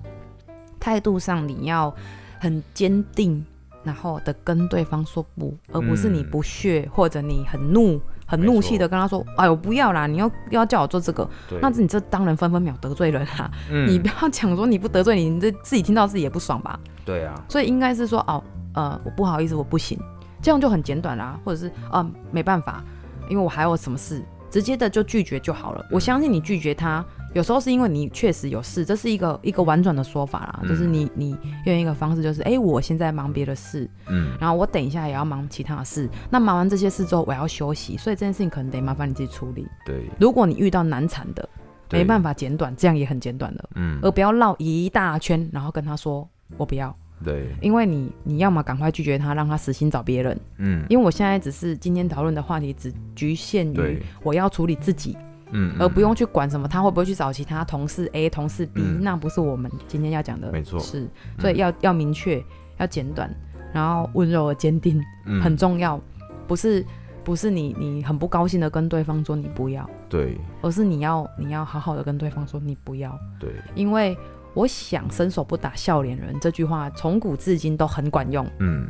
[0.80, 1.94] 态度上你要
[2.40, 3.44] 很坚定，
[3.84, 8.00] 然后的跟对方说不，而不是你嗯不屑、或者你很怒。
[8.28, 10.08] 很怒气的跟他说：“哎，我不要啦！
[10.08, 13.52] 你要要叫我做这个，对，那你这当然分分秒得罪人啊！
[13.70, 16.80] 嗯你不要讲说你不得罪你，你这自己听到自己也不爽吧？
[17.04, 18.42] 对啊，所以应该是说哦，
[18.74, 20.00] 呃，我不好意思，我不行，
[20.42, 22.82] 这样就很简短啦，或者是啊、没办法，
[23.28, 25.86] 因为我还有什么事，直接的就拒绝就好了。
[25.92, 30.70] 我相信你拒绝他，有时候是因为你确实有事，这是一个一个婉转的说法啦，嗯。
[30.70, 39.68] 就是你你用一个方式，就是哎、我现在忙别的事，嗯，然后我等一下也要忙其他的事，那忙完这些事之后我要休息，所以这件事情可能得麻烦你自己处理。
[39.86, 41.48] 对，如果你遇到难产的，
[41.92, 46.96] 没办法，简短，这样也很简短的，嗯，而不要绕一大圈，然后跟他说我不要。
[47.24, 50.40] 对，因为你你要么赶快拒绝他，让他死心找别人。
[50.58, 55.16] 嗯，因为我现在只是今天讨论的话题只局限于，我要处理自己，
[55.52, 61.08] 嗯，而不用去管什么他会不会去找其他同事 A、同事 B，、嗯那不是我们今天要讲的没错是。
[61.40, 62.44] 所以要要明确，
[62.78, 63.30] 要简短，
[63.74, 66.00] 然后温柔而坚定，嗯很重要。
[66.48, 66.86] 不是
[67.24, 74.18] 不是你你很不高兴的跟对方说你不要，对而是你要你要好好的跟对方说你不要，对，因为。
[74.54, 78.46] 我想伸手不打笑脸人这句话从古至今都很管用。
[78.60, 78.86] 嗯，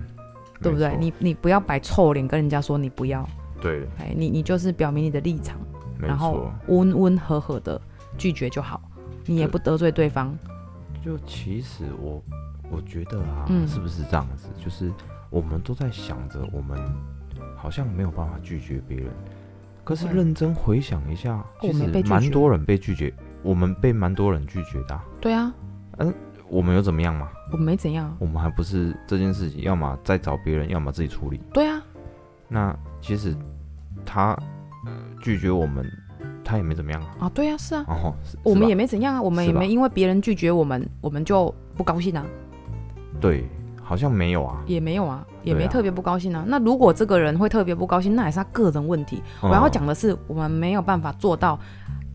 [0.60, 3.24] 对不对你你不要摆臭脸跟人家说你不要，
[3.62, 7.79] 对，哎，你你就是表明你的立场，没然后，温温和和的
[8.17, 8.81] 拒绝就好，
[9.25, 10.37] 你也不得罪对方。
[11.03, 12.21] 就其实我
[12.69, 14.47] 我觉得啊，嗯是不是这样子？
[14.63, 14.91] 就是
[15.29, 16.77] 我们都在想着我们
[17.55, 19.07] 好像没有办法拒绝别人，
[19.83, 25.51] 可是认真回想一下，我其实蛮多人被拒绝，我们被蛮多人拒绝的啊、对啊，
[25.97, 26.13] 嗯
[26.47, 27.29] 我们有怎么样吗？
[27.51, 28.13] 我没怎样。
[28.19, 31.39] 我们还不是这件事情，要么再找别人，要么自己处理。
[31.53, 31.81] 对啊，
[32.49, 33.33] 那其实
[34.05, 34.43] 他呃
[35.21, 35.86] 拒绝我们，
[36.43, 37.10] 他也没怎么样啊。
[37.19, 42.25] 啊对啊，是啊，哦，是我们也没怎样啊，我们也没因为别人拒绝我们，我们就不高兴啊，
[43.19, 43.47] 对，
[43.81, 44.62] 好像没有啊。
[44.65, 46.43] 也没有啊，也没特别不高兴啊。
[46.47, 49.21] 那如果这个人会特别不高兴，那也是他个人问题。
[49.41, 51.60] 我要哦讲的是，我们没有办法做到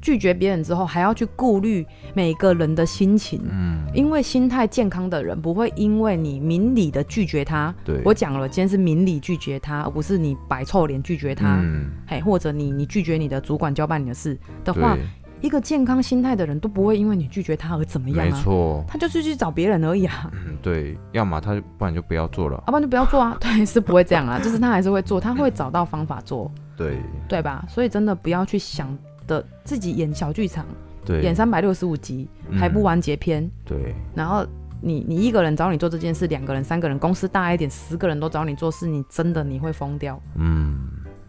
[0.06, 3.42] 拒绝别人之后，还要去顾虑每个人的心情。
[3.50, 14.96] 嗯，因为心态健康的人不会因为你明理的拒绝他，对，我讲了，今天是明理拒绝他，而不是你摆臭脸拒绝他，嗯，嘿，或者你你拒绝你的主管交办你的事的话，
[15.40, 22.62] 一个健康心态的人都不会因为你拒绝他而怎么样没啊，错，他就是去找别人而已啊，嗯，对，要么他就不然就不要做了。
[22.68, 26.96] 要不然就不要做啊， 对，是不会这样啊，就是他还是会做，他会找到方法做，对，
[27.28, 27.64] 对吧？
[27.68, 30.66] 所以真的不要去想的自己演小剧场，
[31.04, 34.46] 对，演三百六十五集嗯还不完结篇，对，然后
[34.80, 40.20] 你你一个人找你做这件事，两个人、三个人，公司大一点，十个人都找你做事，你真的你会疯掉。
[40.36, 40.78] 嗯，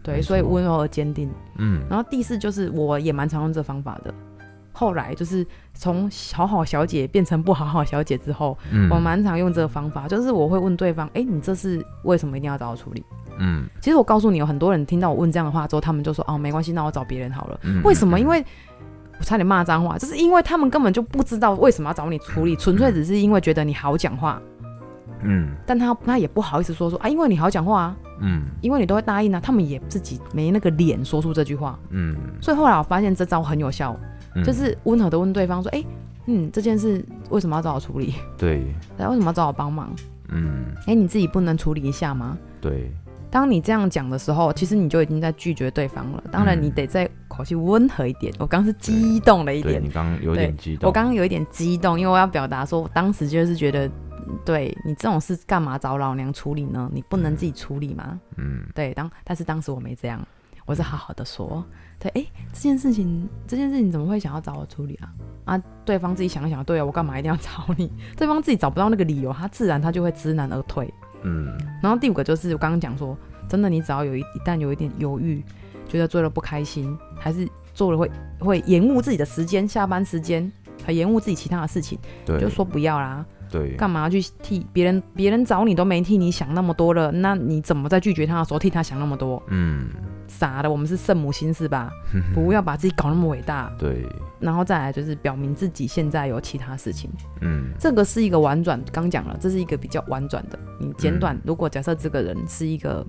[0.02, 1.30] 对，所以温柔而坚定。
[1.56, 4.14] 嗯，然后第四就是我也蛮常用这方法的。
[4.78, 13.04] 后来就是从好好小姐变成不好好小姐之后，嗯，我蛮常用这个方法，就是我会问对方：“哎，你这是为什么一定要找我处理？
[13.40, 17.58] 嗯，？”其实我告诉你，有很多人听到我问这样的话之后，他们就说：“哦，没关系，那我找别人好了。
[17.64, 18.16] 嗯，为什么？
[18.16, 18.44] 嗯因为
[19.18, 24.40] 我差点骂脏话，就是因为他们根本就不知道为什么要找你处理，纯粹只是因为觉得你好讲话，
[25.24, 25.48] 嗯。
[25.66, 28.44] 但他他也不好意思说说啊，因为你好讲话啊，嗯。
[28.60, 33.98] 因为你都会答应啊，他们也自己没那个脸说出这句话，嗯，所以后来我发现这招很有效，
[34.34, 35.84] 嗯就是温和的问对方说，哎、
[36.26, 38.14] 嗯，这件事为什么要找我处理？
[38.36, 38.64] 对，
[38.98, 39.90] 哎为什么要找我帮忙？
[40.28, 42.36] 嗯哎、你自己不能处理一下吗？
[42.60, 42.90] 对，
[43.30, 46.22] 当你这样讲的时候，其实你就已经在拒绝对方了。
[46.30, 48.32] 当然，嗯你得再口气温和一点。
[48.38, 56.90] 我刚是激动了一点对你，刚刚有点激动，我刚刚有一点激动，因为我要表达说，我当时就是觉得，嗯对你这种事干嘛找老娘处理呢？
[56.92, 58.20] 你不能自己处理吗？
[58.36, 60.20] 嗯对，当但是当时我没这样，
[60.68, 61.64] 我是好好的说，
[61.98, 65.08] 对，哎、这件事情，这件事情怎么会想要找我处理啊？
[65.46, 67.90] 啊，对方自己想一想，对啊，我干嘛一定要找你？
[68.18, 70.92] 对方自己找不到那个理由，他自然他就会知难而退。
[71.22, 71.48] 嗯
[71.82, 73.16] 然后第五个就是我刚刚讲说，
[73.48, 75.42] 真的，你只要有一一旦有一点犹豫，
[75.88, 80.52] 觉得做了不开心，还是做了会会延误自己的时间，下班时间，
[80.84, 85.02] 还延误自己其他的事情，对，就说不要啦，对，干嘛去替别人？
[85.16, 89.42] 别人找你都没替你想那么多了，那你怎么在拒绝他的时候替他想那么多？
[89.48, 89.88] 嗯
[90.28, 91.90] 傻的，我们是圣母心是吧？
[92.34, 93.72] 不要把自己搞那么伟大。
[93.78, 94.06] 对，
[94.38, 97.10] 然后再来就是表明自己现在有其他事情，
[97.40, 100.58] 嗯这个是一个婉转，刚讲了，这是一个比较婉转的。
[100.78, 103.04] 你简短，嗯如果假设这个人是一个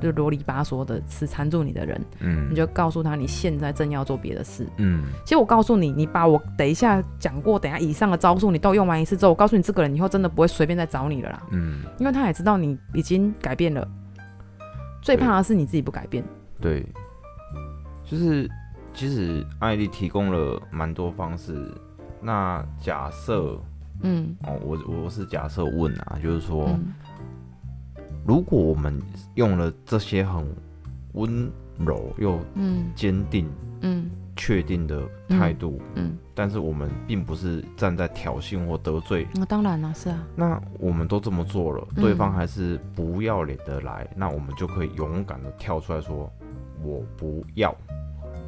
[0.00, 4.66] 就啰里吧嗦的死缠住你的人，嗯你就告诉他你现在正要做别的事。
[4.76, 13.86] 嗯其实我告诉你，你把我等一下讲过，等一下以上的招数你都用完一次之后，我告诉你，这个人以后真的不会随便再找你了啦，嗯，因为他也知道你已经改变了。
[15.06, 16.24] 最怕的是你自己不改变。
[16.60, 16.84] 对，
[18.02, 18.50] 就是
[18.92, 21.72] 其实艾丽提供了蛮多方式。
[22.20, 23.56] 那假设
[24.00, 24.36] 嗯。
[24.42, 26.92] 哦，我我是假设问啊，就是说，嗯。
[28.26, 29.00] 如果我们
[29.36, 30.44] 用了这些很
[31.12, 32.90] 温柔又嗯。
[32.96, 33.48] 坚定、
[33.82, 42.02] 嗯确定的态度，嗯，但是我们并不是站在挑衅或得罪，那、当然了，是啊，那我们都这么做了，嗯。
[42.02, 46.30] 对方还是不要脸的来，那我们就可以勇敢的跳出来说，
[46.82, 47.74] 我不要。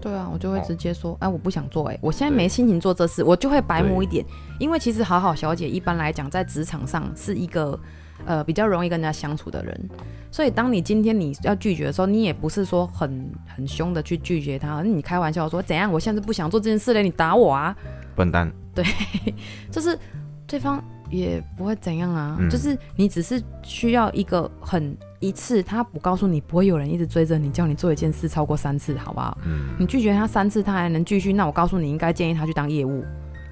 [0.00, 0.64] 对啊，我就会哦。
[0.64, 4.24] 直接说，哎、我不想做、哎，我现在没心情做这事，我就会白目一点，
[4.60, 7.78] 因为其实好好小姐一般来讲在职场上是一个
[8.24, 9.90] 呃比较容易跟人家相处的人，
[10.30, 17.76] 所以当你今天你要拒绝的时候，你也不是说很很凶的去拒绝他，而你开玩笑说怎样，我现在不想做这件事了，你打我啊，
[18.14, 18.84] 笨蛋，对
[19.70, 19.98] 就是
[20.46, 22.48] 对方也不会怎样啊，嗯。
[22.50, 29.36] 就是你只是需要一个很一次，他不告诉你不会有人一直追着你，叫你做一件事超过三次，好不好？
[29.44, 29.68] 嗯。
[29.78, 33.04] 你拒绝他三次，他还能继续，那我告诉你，应该建议他去当业务。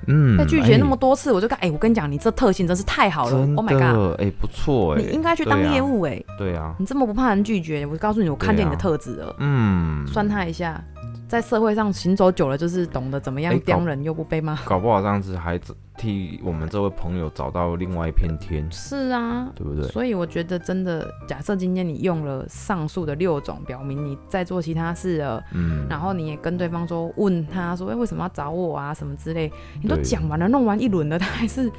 [0.06, 10.82] 嗯被拒绝那么哎多次，我就看哎、我跟你讲，你这特性真是太好了，Oh my god，的，哎、不错哎、你应该去当业务哎、对啊，你这么不怕人拒绝，我告诉你，我看见你的特质了，嗯，酸他一下。
[11.28, 14.56] 在社会上行走久了，就是懂得怎么样刁人又不被骂。
[14.64, 15.58] 搞不好这样子还
[15.96, 19.88] 替我们这位朋友找到另外一片天，是啊，对不对？
[19.88, 29.50] 所以我觉得真的，假设今天你用了上述的六种，表明你在做其他事了，嗯，然后你也跟对方说，问他说，哎、为什么要找我啊，什么之类，
[29.82, 31.70] 你都讲完了，弄完一轮了，他还是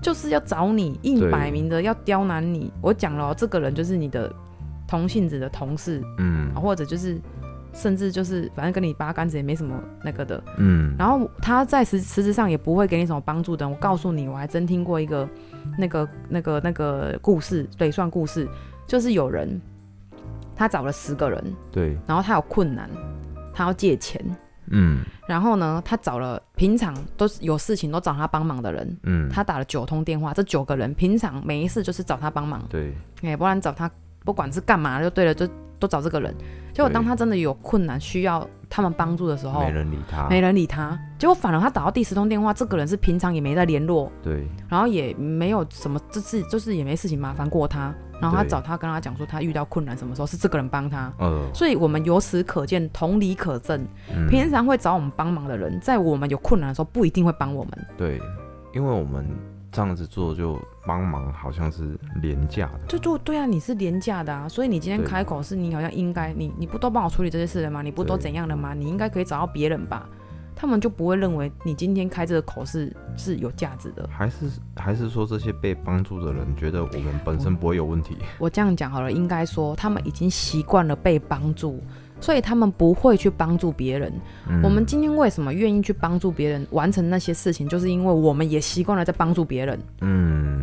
[0.00, 1.30] 就是要找你，硬对。
[1.30, 2.72] 摆明的要刁难你。
[2.80, 4.32] 我讲了哦、这个人就是你的
[4.86, 6.50] 同性子的同事，嗯。
[6.54, 7.20] 啊或者就是
[7.74, 10.42] 甚至就是反正跟你八竿子也没什么那个的。
[10.56, 13.68] 嗯，然后他在实实质上也不会给你什么帮助的。
[13.68, 15.28] 我告诉你，我还真听过一个
[15.76, 18.48] 那个那个那个故事，对，算故事，
[18.86, 19.60] 就是有人
[20.56, 22.88] 他找了十个人，对，然后他有困难，
[23.52, 24.24] 他要借钱。
[24.68, 33.90] 嗯然后呢，他找了平常都是有事情都找他帮忙的人，嗯，他打了九通电话，这九个人平常没事就是找他帮忙，对，哎，不然找他
[34.24, 35.46] 不管是干嘛就对了，就
[35.78, 36.34] 都找这个人。
[36.72, 40.98] 结果当他真的有困难需要他们帮助的时候，没人理他，没人理他。
[41.18, 47.94] 结果反而他打到第十通电话，这个人是平常也没在联络，对，然后也没有什么，这次就是也没事情麻烦过他。
[48.20, 51.12] 然后他找他跟他讲说他遇到困难什么时候是这个人帮他。
[51.18, 57.86] 呃，所以我们由此可见，同理可证，嗯平常会找我们帮忙的人，在我们有困难的时候不一定会帮我们。
[57.96, 58.20] 对，
[58.72, 59.26] 因为我们
[59.74, 60.56] 这样子做就
[60.86, 67.82] 帮忙，好像是廉价的，就就对啊，你是廉价的啊，所以你今天开口是你好像应该，你你不都帮我处理这些事了吗？
[67.82, 68.72] 你不都怎样了吗？
[68.72, 70.08] 你应该可以找到别人吧？
[70.54, 74.08] 他们就不会认为你今天开这个口是是有价值的。
[74.08, 78.16] 还是还是说这些被帮助的人觉得我们本身不会有问题？
[78.38, 81.82] 我这样讲好了，应该说他们已经习惯了被帮助，
[82.24, 84.10] 所以他们不会去帮助别人。
[84.48, 89.78] 嗯我们今天为什么愿意去帮助别人完成那些事情，就是因为我们也习惯了在帮助别人。
[90.00, 90.62] 嗯，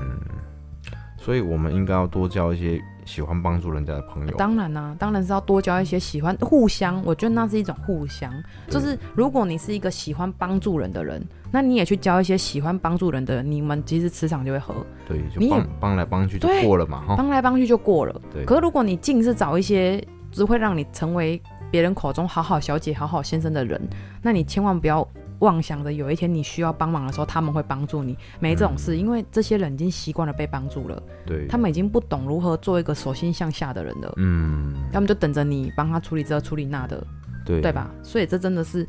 [1.19, 4.35] 所以我们应该要多交一些喜欢帮助人家的朋友。
[4.37, 8.33] 当然啦、啊当然是要多交一些喜欢互相，我觉得那是一种互相。
[8.67, 14.73] 就是如果你是一个喜欢帮助人的人，那你也去交一些喜欢帮助人的人，你们其实磁场就会合，
[15.07, 17.15] 对，就帮帮来帮去就过了嘛，哈。
[17.15, 18.19] 帮来帮去就过了。
[18.33, 21.41] 对，可是如果你尽是找一些只会让你成为
[21.71, 23.81] 别人口中好好小姐、好好先生的人，
[24.21, 25.07] 那你千万不要
[25.39, 28.15] 妄想着有一天你需要帮忙的时候，他们会帮助你。
[28.39, 34.13] 没这种事，因为这些人已经习惯了被帮助了，对，他们已经不懂如何做一个手心向下的人了。
[34.17, 37.01] 嗯，他们就等着你帮他处理这处理那的，
[37.45, 37.71] 对对？
[37.71, 37.89] 吧？
[38.03, 38.87] 所以这真的是，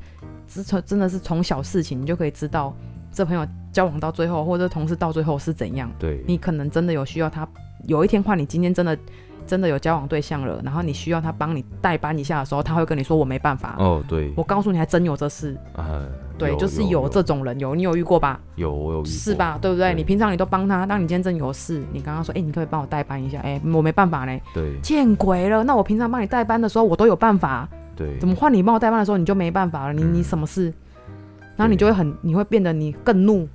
[0.49, 2.77] 是从真的是从小事情你就可以知道，
[3.13, 5.91] 这朋友交往到最后，或者同事到最后是怎样。
[5.99, 7.49] 对，你可能真的有需要他，
[7.87, 8.99] 有一天换你今天真的
[9.47, 13.77] 真的有交往对象了，然后你需要他帮你代班一下的时候，他会跟你说我没办法。
[13.79, 16.07] 哦，对，我告诉你，还真有这事，呃，
[16.39, 18.41] 对，就是有有这种人，有你有遇过吧？
[18.57, 19.35] 有我有是？
[19.35, 19.59] 吧？
[19.61, 19.93] 对不对？
[19.93, 23.41] 对你平常你都帮他，当你今天真有事，你刚刚说，哎、你可不可以帮我代班一下？
[23.41, 25.63] 哎、我没办法嘞，对见鬼了！
[25.65, 29.93] 那我平常帮你代班的时候，我都有办法，对，怎么换你帮我代班的时候你就没办法了？
[29.93, 30.73] 你嗯你什么事？
[31.57, 33.47] 然后你就会很，你会变得你更怒，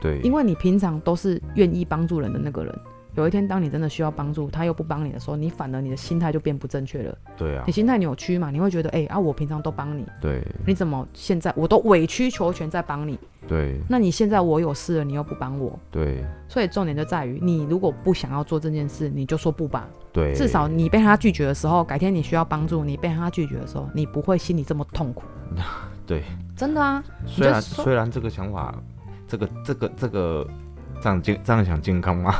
[0.00, 2.74] 对，因为你平常都是愿意帮助人的那个人。
[3.18, 7.18] 有一天，当你真的需要帮助，他又不帮你的时候，你反而你的心态就变不正确了。
[7.36, 13.18] 对啊你，心态扭曲嘛，你会觉得，哎、啊，我平常都帮你，对你怎么现在我都委曲求全在帮你？
[13.48, 19.88] 对那你现在我有事了，你又不帮我，对所以重点就在于，你如果不想要做这件事，你就说不吧。
[20.12, 25.24] 对，至少你被他拒绝的时候，改天你需要帮助，你被他拒绝的时候，你不会心里这么痛苦。
[26.06, 26.22] 对，
[26.56, 28.74] 真的啊，虽然虽然这个想法，
[29.26, 30.46] 这个这个这个
[31.02, 32.34] 这样健这样想健康吗？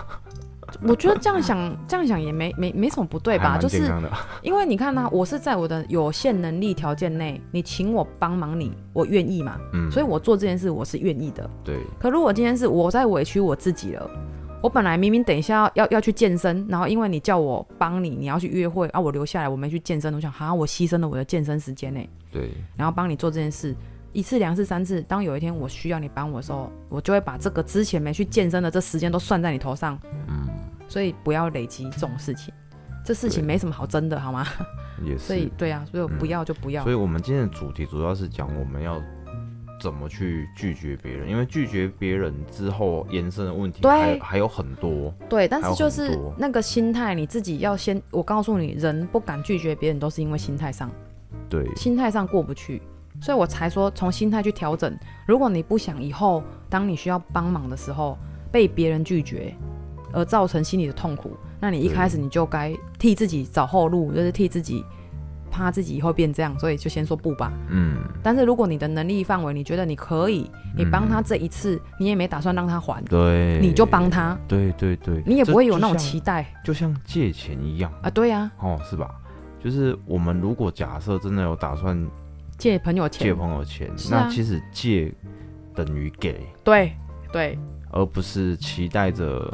[0.83, 3.59] 我觉得这样想，这样想也没没没什么不对吧？
[3.59, 3.91] 就是
[4.43, 11.49] 因为你看呢、我是在我的有限能力条件内，你请我帮忙你，我愿意嘛，嗯，所以我做这件事我是愿意的。
[11.65, 14.11] 对可如果今天是我在委屈我自己了，
[14.63, 22.01] 我本来明明等一下要要要去健身，然后因为你叫我帮你，你要去约会啊，我留下来我没去健身，我想哈，我牺牲了我的健身时间呢，
[22.31, 23.75] 对然后帮你做这件事。
[24.15, 29.97] 一次、两次、三次，当有一天我需要你帮我的时候，我就会把这个之前没去健身的这时间都算在你头上。
[30.27, 30.48] 嗯，
[30.89, 32.53] 所以不要累积这种事情，
[33.05, 34.47] 这事情没什么好争的，好吗？
[35.05, 35.51] 也所以是。
[35.57, 36.83] 对啊，所以我不要就不要。
[36.83, 39.01] 所以我们今天的主题主要是讲我们要
[39.81, 45.15] 怎么去拒绝别人，因为拒绝别人之后延伸的问题还还有很多。
[45.29, 48.03] 对，但是就是那个心态，你自己要先。
[48.11, 50.91] 我告诉你，人不敢拒绝别人，都是因为心态上，
[51.49, 52.83] 对心态上过不去，
[53.21, 54.99] 所以我才说从心态去调整。
[55.29, 58.19] 如果你不想以后当你需要帮忙的时候
[58.51, 59.55] 被别人拒绝，
[60.13, 64.85] 而造成心理的痛苦，那你一开始你就该替自己找后路，就是替自己
[65.51, 67.53] 怕自己以后变这样，所以就先说不吧。
[67.71, 78.11] 嗯，但是如果你的能力范围，你觉得你可以，你帮他这一次，你也没打算让他还，对，你就帮他，对对对，你也不会有那种这就像期待就像借钱一样啊。
[78.11, 79.11] 对呀、哦，是吧？
[79.63, 82.07] 就是我们如果假设真的有打算
[82.57, 83.27] 借朋友钱。
[83.27, 83.95] 借，朋友钱，啊。
[84.11, 85.13] 那其实借
[85.75, 86.93] 等于给，对
[87.33, 87.59] 对。
[87.91, 89.51] 而不是期待着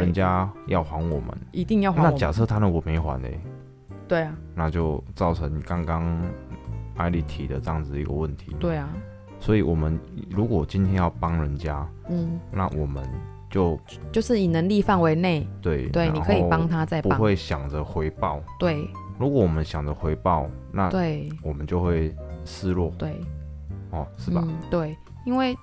[0.00, 1.28] 人，家要还我们。
[1.52, 2.12] 一定要还那。
[2.12, 3.40] 假设他如果没还嘞，
[4.08, 6.20] 对啊，那就造成刚刚
[6.96, 8.54] 艾丽提的这样子一个问题。
[8.58, 8.88] 对啊，
[9.40, 9.98] 所以我们
[10.30, 13.02] 如果今天要帮人家，嗯，那我们
[13.50, 13.78] 就
[14.12, 17.18] 就是以能力范围内，对对，你可以帮，他再帮。
[17.18, 18.42] 不，会想着回报。
[18.58, 18.88] 对。
[19.16, 21.28] 如果我们想着回报，那对。
[21.40, 22.12] 我们就会
[22.44, 22.92] 失落。
[22.98, 23.20] 对，
[23.90, 24.42] 哦，是吧？
[24.44, 25.56] 嗯，对，因为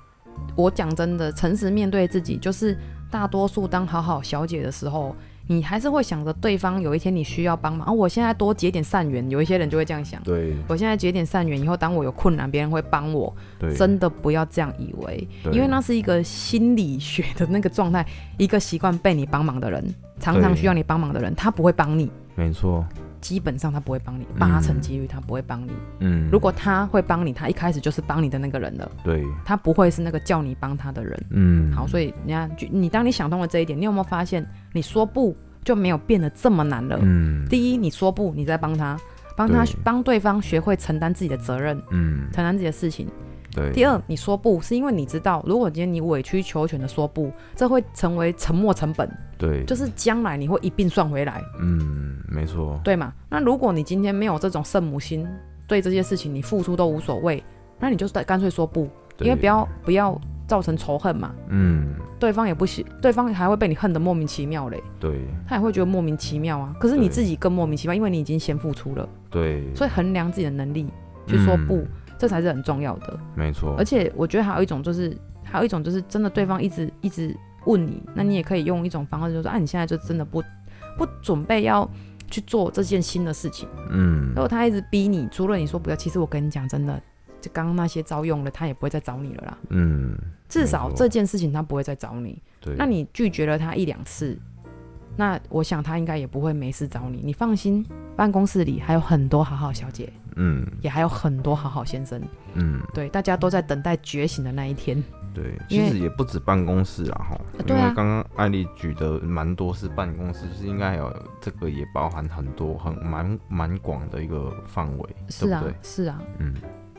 [0.56, 2.78] 我讲真的，诚实面对自己，就是
[3.12, 5.16] 大多数当好好小姐的时候，
[5.47, 10.24] 你还是会想着对方有一天你需要帮忙，啊，我现在多结点善缘，有一些人就会这样想。
[10.24, 13.36] 对我现在结点善缘，以后当我有困难，别人会帮我。
[13.59, 18.05] 对，真的不要这样以为，因为那是一个心理学的那个状态。
[18.38, 22.84] 一个习惯被你帮忙的人，常常需要你帮忙的人，他不会帮你，没错，
[23.22, 25.72] 基本上他不会帮你，嗯八成几率他不会帮你。
[26.00, 31.26] 嗯，如果他会帮你，他一开始就是帮你的那个人了，对，他不会是那个叫你帮他的人。
[31.30, 37.00] 嗯，好，所以你看，就你当你想通了这一点，你有没有发现，你说不就没有变得这么难了？
[37.02, 38.98] 嗯，第一，你说不，你在帮他，
[39.38, 43.08] 帮他帮对方学会承担自己的责任，嗯，承担自己的事情。
[43.54, 53.14] 对，第二，你说不是因为你知道，如果今天你委曲求全的说不，这会成为沉没成本，对，就是将来你会一并算回来，嗯，没错，对嘛？
[53.30, 55.28] 那如果你今天没有这种圣母心，
[55.68, 57.43] 对这些事情你付出都无所谓，
[57.80, 58.89] 那你就干脆说不，
[59.20, 65.20] 因为不要不要造成仇恨嘛，嗯，对方也不喜，对方还会被你恨得莫名其妙嘞，对。
[65.47, 66.76] 他也会觉得莫名其妙啊。
[66.80, 70.88] 可是你自己更莫名其妙，因为你已经先付出了，对，所以衡量自己的能力
[71.26, 71.88] 去说不，嗯
[72.22, 73.20] 这才是很重要的。
[73.34, 80.40] 没错而，且我觉得还有一种就是，还有一种就是真的对方一直一直问你，那你也可以用一种方式，就是说啊，你现在就真的不
[81.00, 81.90] 不准备要
[82.30, 83.68] 去做这件新的事情。
[83.90, 87.02] 嗯如果他一直逼你，除了你说不要，其实我跟你讲，真的，
[87.42, 89.58] 就刚刚那些招用了，他也不会再找你了啦。
[89.70, 90.16] 嗯，
[90.48, 92.40] 至少这件事情他不会再找你。
[92.60, 94.38] 对，那你拒绝了他一两次，
[95.16, 97.22] 那我想他应该也不会没事找你。
[97.24, 97.86] 你放心，
[98.16, 102.22] 办公室里还有很多好好小姐，嗯也还有很多好好先生。
[102.53, 105.01] 嗯，对，大家都在等待觉醒的那一天。
[105.34, 116.53] 对，其实也不止办公室啊哈，因对啊为刚刚艾丽举的蛮多是办公室，就是应该有这个也包含很多很蛮蛮广的一个范围，是啊对对？，是啊，嗯，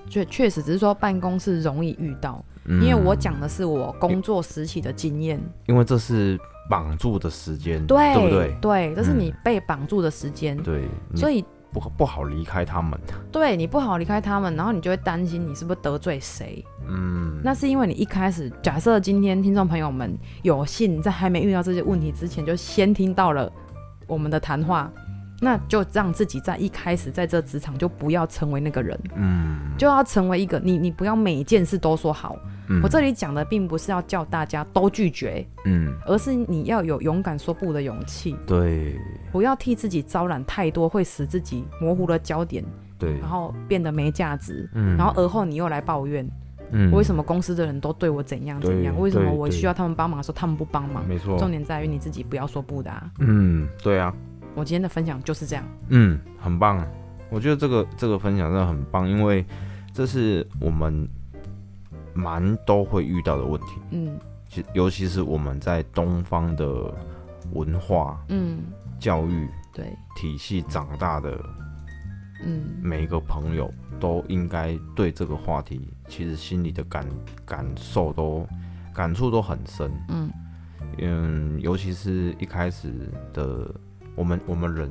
[0.08, 5.38] 确确实只是说办公室容易遇到，嗯因为我讲的是我工作时期的经验。
[5.66, 6.40] 因为这是
[6.70, 8.56] 绑住的时间，对对不对？
[8.60, 12.98] 对，这是嗯你被绑住的时间，对，所以不不好离开他们，
[13.30, 16.64] 对你不好离开他们，然后你就会担心你是不是得罪谁。
[16.88, 23.50] 嗯，那是因为你一开始，假设今天听众朋友们有幸在还没遇到这些问题之前，就先听到了
[24.06, 24.90] 我们的谈话，
[25.40, 32.36] 那就让自己在一开始在这职场就不要成为那个人，嗯，就要成为一个你，你不要每一件事都说好。
[32.72, 38.98] 嗯我这里讲的并不是要叫大家都拒绝，嗯，而是你要有勇敢说不的勇气，对
[39.30, 42.64] 不要替自己招揽太多会使自己模糊了焦点，
[42.98, 44.68] 对，然后变得没价值。
[44.74, 46.28] 嗯，然后而后你又来抱怨，
[46.70, 48.98] 嗯，为什么公司的人都对我怎样怎样？
[48.98, 51.06] 为什么我需要他们帮忙的时候他们不帮忙？
[51.06, 53.10] 没错，重点在于你自己不要说不的啊！
[53.18, 54.14] 嗯，对啊，
[54.54, 55.64] 我今天的分享就是这样。
[55.88, 56.86] 嗯，很棒，
[57.30, 59.44] 我觉得这个这个分享真的很棒，因为
[59.92, 61.08] 这是我们
[62.14, 64.18] 蛮都会遇到的问题，嗯。
[64.48, 66.94] 其尤其是我们在东方的
[67.52, 68.58] 文化嗯，
[68.98, 71.40] 教育对，体系长大的
[72.44, 72.62] 嗯。
[72.82, 77.06] 每一个朋友，都应该对这个话题其实心里的感
[77.46, 78.46] 感受都
[78.92, 79.90] 感触都很深。
[80.08, 80.30] 嗯。
[80.98, 82.92] 嗯，尤其是一开始
[83.32, 83.74] 的
[84.14, 84.90] 我们我们人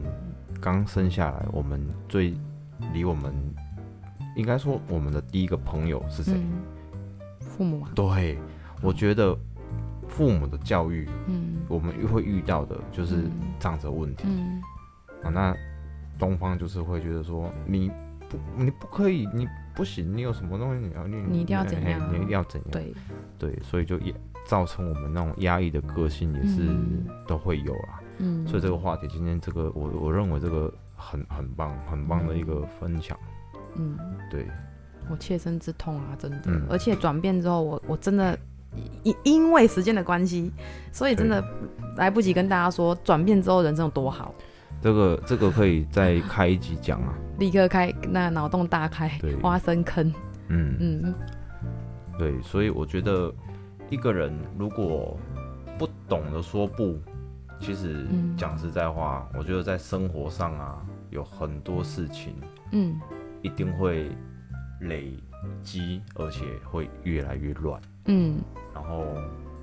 [0.60, 2.34] 刚生下来，我们最
[2.94, 3.32] 离我们
[4.36, 6.34] 应该说我们的第一个朋友是谁？
[6.34, 6.64] 嗯，
[7.62, 8.40] 父母啊，对，
[8.82, 9.38] 我觉得
[10.08, 11.58] 父母的教育，嗯。
[11.68, 13.32] 我们会遇到的就是嗯。
[13.60, 14.60] 这样子的问题、嗯。
[15.22, 15.30] 啊。
[15.30, 15.56] 那
[16.18, 17.92] 东方就是会觉得说，你
[18.28, 22.02] 不你不可以，你不行，你有什么东西你要你你一定要怎样。
[22.02, 22.72] 啊你一定要怎样？
[22.72, 22.96] 对，
[23.38, 24.12] 对，所以就也
[24.44, 28.02] 造成我们那种压抑的个性也是嗯都会有啦。
[28.18, 33.16] 嗯，所以这个话题今天这个我我认为这个很很棒很棒的一个分享。
[33.76, 33.96] 嗯，
[34.32, 34.48] 对，
[35.10, 36.38] 我切身之痛啊，真的。
[36.46, 36.62] 嗯。
[36.70, 38.38] 而且转变之后，我我真的
[39.04, 40.52] 因因为时间的关系，
[40.92, 41.44] 所以真的
[41.98, 44.34] 来不及跟大家说转变之后人生有多好，
[44.82, 47.14] 这个这个可以再开一集讲啊。
[47.40, 50.14] 立刻开那脑洞大开对，挖深坑。
[50.48, 51.14] 嗯，嗯。
[52.18, 53.34] 对，所以我觉得
[53.90, 55.18] 一个人如果
[55.78, 56.98] 不懂得说不，
[57.60, 58.36] 其实嗯。
[58.38, 62.36] 讲实在话，我觉得在生活上啊，有很多事情
[62.72, 63.00] 嗯。
[63.42, 64.12] 一定会
[64.82, 65.14] 累
[65.64, 68.40] 积，而且会越来越乱，嗯
[68.74, 69.06] 然后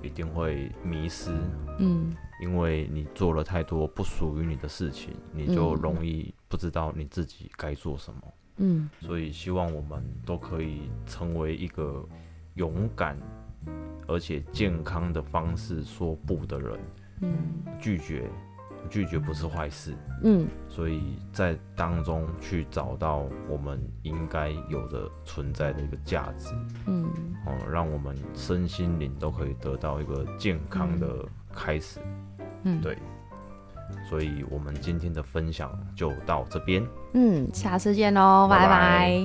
[0.01, 1.31] 一定会迷失，
[1.77, 2.11] 嗯
[2.41, 8.21] 因为你做了太多不属于你的事情，你就嗯容易不知道你自己该做什么。
[8.61, 12.05] 嗯所以希望我们都可以成为一个
[12.55, 13.17] 勇敢
[14.05, 16.79] 而且健康的方式说不的人。
[17.21, 17.37] 嗯
[17.79, 18.29] 拒绝，
[18.89, 20.47] 拒绝不是坏事，嗯。
[20.67, 26.53] 所以在当中去找到我们应该有的存在的一个价值，
[26.87, 27.05] 嗯。
[27.45, 31.99] 哦，让我们身心灵都可以得到一个健康的开始。
[32.63, 32.97] 嗯，对。
[34.07, 36.85] 所以我们今天的分享就到这边。
[37.13, 38.67] 嗯，下次见喽，拜拜。
[38.67, 39.09] 拜拜